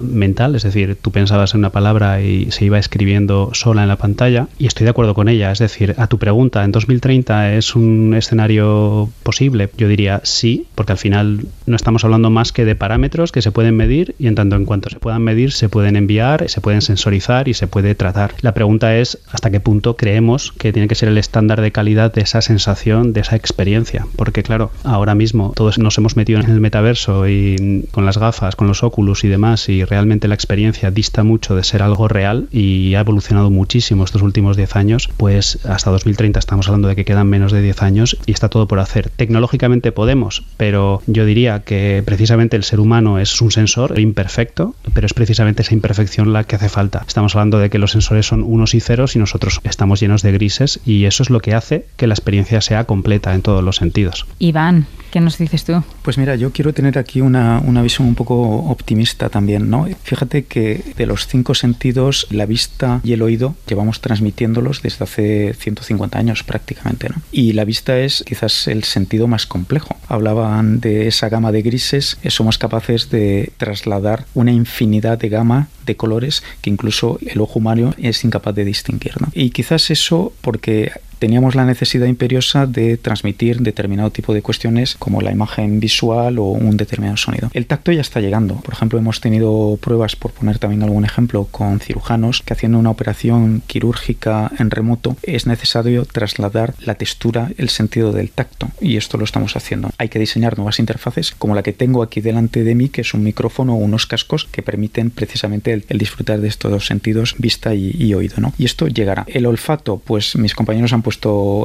mental, 0.00 0.54
es 0.54 0.62
decir, 0.62 0.96
tú 1.00 1.10
pensabas 1.10 1.54
en 1.54 1.60
una 1.60 1.70
palabra 1.70 2.22
y 2.22 2.50
se 2.50 2.64
iba 2.64 2.78
escribiendo 2.78 3.50
sola 3.52 3.82
en 3.82 3.88
la 3.88 3.96
pantalla. 3.96 4.48
Y 4.58 4.66
estoy 4.66 4.84
de 4.84 4.90
acuerdo 4.90 5.14
con 5.14 5.28
ella. 5.28 5.50
Es 5.52 5.58
decir, 5.58 5.94
a 5.98 6.06
tu 6.06 6.18
pregunta, 6.18 6.64
¿en 6.64 6.72
2030 6.72 7.54
es 7.54 7.74
un 7.74 8.14
escenario 8.16 9.10
posible? 9.22 9.70
Yo 9.76 9.88
diría 9.88 10.20
sí, 10.24 10.66
porque 10.74 10.92
al 10.92 10.98
final 10.98 11.46
no 11.66 11.76
estamos 11.76 12.04
hablando 12.04 12.30
más 12.30 12.52
que 12.52 12.64
de 12.64 12.74
parámetros 12.74 13.32
que 13.32 13.42
se 13.42 13.52
pueden 13.52 13.76
medir 13.76 14.14
y 14.18 14.26
en 14.26 14.34
tanto 14.34 14.56
en 14.56 14.64
cuanto 14.64 14.90
se 14.90 14.98
puedan 14.98 15.22
medir, 15.22 15.52
se 15.52 15.68
pueden 15.68 15.96
enviar, 15.96 16.48
se 16.48 16.60
pueden 16.60 16.82
sensorizar 16.82 17.48
y 17.48 17.54
se 17.54 17.66
puede 17.66 17.94
tratar. 17.94 18.34
La 18.40 18.54
pregunta 18.54 18.96
es 18.96 19.18
hasta 19.30 19.50
qué 19.50 19.60
punto 19.60 19.96
creemos 19.96 20.52
que 20.52 20.72
tiene 20.72 20.88
que 20.88 20.94
ser 20.94 21.08
el 21.08 21.18
estándar 21.18 21.60
de 21.60 21.72
calidad 21.72 22.12
de 22.12 22.22
esa 22.22 22.40
sensación, 22.40 23.12
de 23.12 23.20
esa 23.20 23.36
experiencia. 23.36 24.06
Porque 24.16 24.42
claro, 24.42 24.70
ahora 24.84 25.14
mismo 25.14 25.52
todos 25.54 25.78
nos 25.78 25.96
hemos 25.98 26.16
metido 26.16 26.40
en 26.40 26.50
el 26.50 26.60
metaverso 26.60 27.28
y 27.28 27.86
con 27.90 28.06
las 28.06 28.18
gafas, 28.18 28.56
con 28.56 28.68
los 28.68 28.82
óculos 28.82 29.23
y 29.24 29.28
demás 29.28 29.68
y 29.68 29.84
realmente 29.84 30.28
la 30.28 30.34
experiencia 30.34 30.90
dista 30.90 31.24
mucho 31.24 31.56
de 31.56 31.64
ser 31.64 31.82
algo 31.82 32.08
real 32.08 32.48
y 32.52 32.94
ha 32.94 33.00
evolucionado 33.00 33.50
muchísimo 33.50 34.04
estos 34.04 34.22
últimos 34.22 34.56
10 34.56 34.76
años, 34.76 35.10
pues 35.16 35.58
hasta 35.64 35.90
2030 35.90 36.38
estamos 36.38 36.68
hablando 36.68 36.88
de 36.88 36.96
que 36.96 37.04
quedan 37.04 37.28
menos 37.28 37.52
de 37.52 37.62
10 37.62 37.82
años 37.82 38.16
y 38.26 38.32
está 38.32 38.48
todo 38.48 38.68
por 38.68 38.78
hacer. 38.78 39.10
Tecnológicamente 39.10 39.92
podemos, 39.92 40.44
pero 40.56 41.02
yo 41.06 41.24
diría 41.24 41.64
que 41.64 42.02
precisamente 42.04 42.56
el 42.56 42.64
ser 42.64 42.80
humano 42.80 43.18
es 43.18 43.40
un 43.40 43.50
sensor 43.50 43.98
imperfecto, 43.98 44.74
pero 44.92 45.06
es 45.06 45.14
precisamente 45.14 45.62
esa 45.62 45.74
imperfección 45.74 46.32
la 46.32 46.44
que 46.44 46.56
hace 46.56 46.68
falta. 46.68 47.04
Estamos 47.06 47.34
hablando 47.34 47.58
de 47.58 47.70
que 47.70 47.78
los 47.78 47.92
sensores 47.92 48.26
son 48.26 48.42
unos 48.42 48.74
y 48.74 48.80
ceros 48.80 49.16
y 49.16 49.18
nosotros 49.18 49.60
estamos 49.64 50.00
llenos 50.00 50.22
de 50.22 50.32
grises 50.32 50.80
y 50.84 51.04
eso 51.04 51.22
es 51.22 51.30
lo 51.30 51.40
que 51.40 51.54
hace 51.54 51.86
que 51.96 52.06
la 52.06 52.14
experiencia 52.14 52.60
sea 52.60 52.84
completa 52.84 53.34
en 53.34 53.42
todos 53.42 53.62
los 53.62 53.76
sentidos. 53.76 54.26
Iván, 54.38 54.86
¿qué 55.14 55.20
nos 55.20 55.38
dices 55.38 55.62
tú? 55.62 55.80
Pues 56.02 56.18
mira, 56.18 56.34
yo 56.34 56.50
quiero 56.50 56.74
tener 56.74 56.98
aquí 56.98 57.20
una, 57.20 57.60
una 57.60 57.82
visión 57.82 58.08
un 58.08 58.16
poco 58.16 58.34
optimista 58.34 59.28
también, 59.28 59.70
¿no? 59.70 59.86
Fíjate 60.02 60.46
que 60.46 60.82
de 60.96 61.06
los 61.06 61.28
cinco 61.28 61.54
sentidos, 61.54 62.26
la 62.30 62.46
vista 62.46 63.00
y 63.04 63.12
el 63.12 63.22
oído 63.22 63.54
llevamos 63.68 64.00
transmitiéndolos 64.00 64.82
desde 64.82 65.04
hace 65.04 65.54
150 65.54 66.18
años 66.18 66.42
prácticamente, 66.42 67.10
¿no? 67.10 67.22
Y 67.30 67.52
la 67.52 67.64
vista 67.64 67.96
es 67.96 68.24
quizás 68.26 68.66
el 68.66 68.82
sentido 68.82 69.28
más 69.28 69.46
complejo. 69.46 69.94
Hablaban 70.08 70.80
de 70.80 71.06
esa 71.06 71.28
gama 71.28 71.52
de 71.52 71.62
grises, 71.62 72.18
somos 72.26 72.58
capaces 72.58 73.08
de 73.08 73.52
trasladar 73.56 74.26
una 74.34 74.50
infinidad 74.50 75.16
de 75.16 75.28
gama 75.28 75.68
de 75.86 75.96
colores 75.96 76.42
que 76.60 76.70
incluso 76.70 77.20
el 77.24 77.40
ojo 77.40 77.60
humano 77.60 77.94
es 77.98 78.24
incapaz 78.24 78.56
de 78.56 78.64
distinguir, 78.64 79.20
¿no? 79.20 79.28
Y 79.32 79.50
quizás 79.50 79.92
eso 79.92 80.32
porque 80.40 80.90
teníamos 81.24 81.54
la 81.54 81.64
necesidad 81.64 82.06
imperiosa 82.06 82.66
de 82.66 82.98
transmitir 82.98 83.62
determinado 83.62 84.10
tipo 84.10 84.34
de 84.34 84.42
cuestiones 84.42 84.94
como 84.98 85.22
la 85.22 85.32
imagen 85.32 85.80
visual 85.80 86.38
o 86.38 86.48
un 86.48 86.76
determinado 86.76 87.16
sonido. 87.16 87.48
El 87.54 87.64
tacto 87.64 87.92
ya 87.92 88.02
está 88.02 88.20
llegando. 88.20 88.56
Por 88.56 88.74
ejemplo, 88.74 88.98
hemos 88.98 89.22
tenido 89.22 89.78
pruebas, 89.80 90.16
por 90.16 90.32
poner 90.32 90.58
también 90.58 90.82
algún 90.82 91.06
ejemplo, 91.06 91.48
con 91.50 91.80
cirujanos 91.80 92.42
que 92.42 92.52
haciendo 92.52 92.78
una 92.78 92.90
operación 92.90 93.62
quirúrgica 93.66 94.52
en 94.58 94.70
remoto 94.70 95.16
es 95.22 95.46
necesario 95.46 96.04
trasladar 96.04 96.74
la 96.80 96.96
textura, 96.96 97.50
el 97.56 97.70
sentido 97.70 98.12
del 98.12 98.30
tacto. 98.30 98.68
Y 98.78 98.98
esto 98.98 99.16
lo 99.16 99.24
estamos 99.24 99.56
haciendo. 99.56 99.88
Hay 99.96 100.10
que 100.10 100.18
diseñar 100.18 100.58
nuevas 100.58 100.78
interfaces 100.78 101.34
como 101.38 101.54
la 101.54 101.62
que 101.62 101.72
tengo 101.72 102.02
aquí 102.02 102.20
delante 102.20 102.64
de 102.64 102.74
mí, 102.74 102.90
que 102.90 103.00
es 103.00 103.14
un 103.14 103.22
micrófono 103.22 103.72
o 103.72 103.76
unos 103.76 104.04
cascos 104.04 104.44
que 104.44 104.60
permiten 104.60 105.08
precisamente 105.08 105.72
el, 105.72 105.98
disfrutar 105.98 106.42
de 106.42 106.48
estos 106.48 106.70
dos 106.70 106.86
sentidos, 106.86 107.34
vista 107.38 107.74
y, 107.74 107.92
y 107.98 108.12
oído. 108.12 108.36
¿no? 108.40 108.52
Y 108.58 108.66
esto 108.66 108.88
llegará. 108.88 109.24
El 109.26 109.46
olfato, 109.46 110.02
pues 110.04 110.36
mis 110.36 110.54
compañeros 110.54 110.92
han 110.92 111.00
puesto 111.00 111.13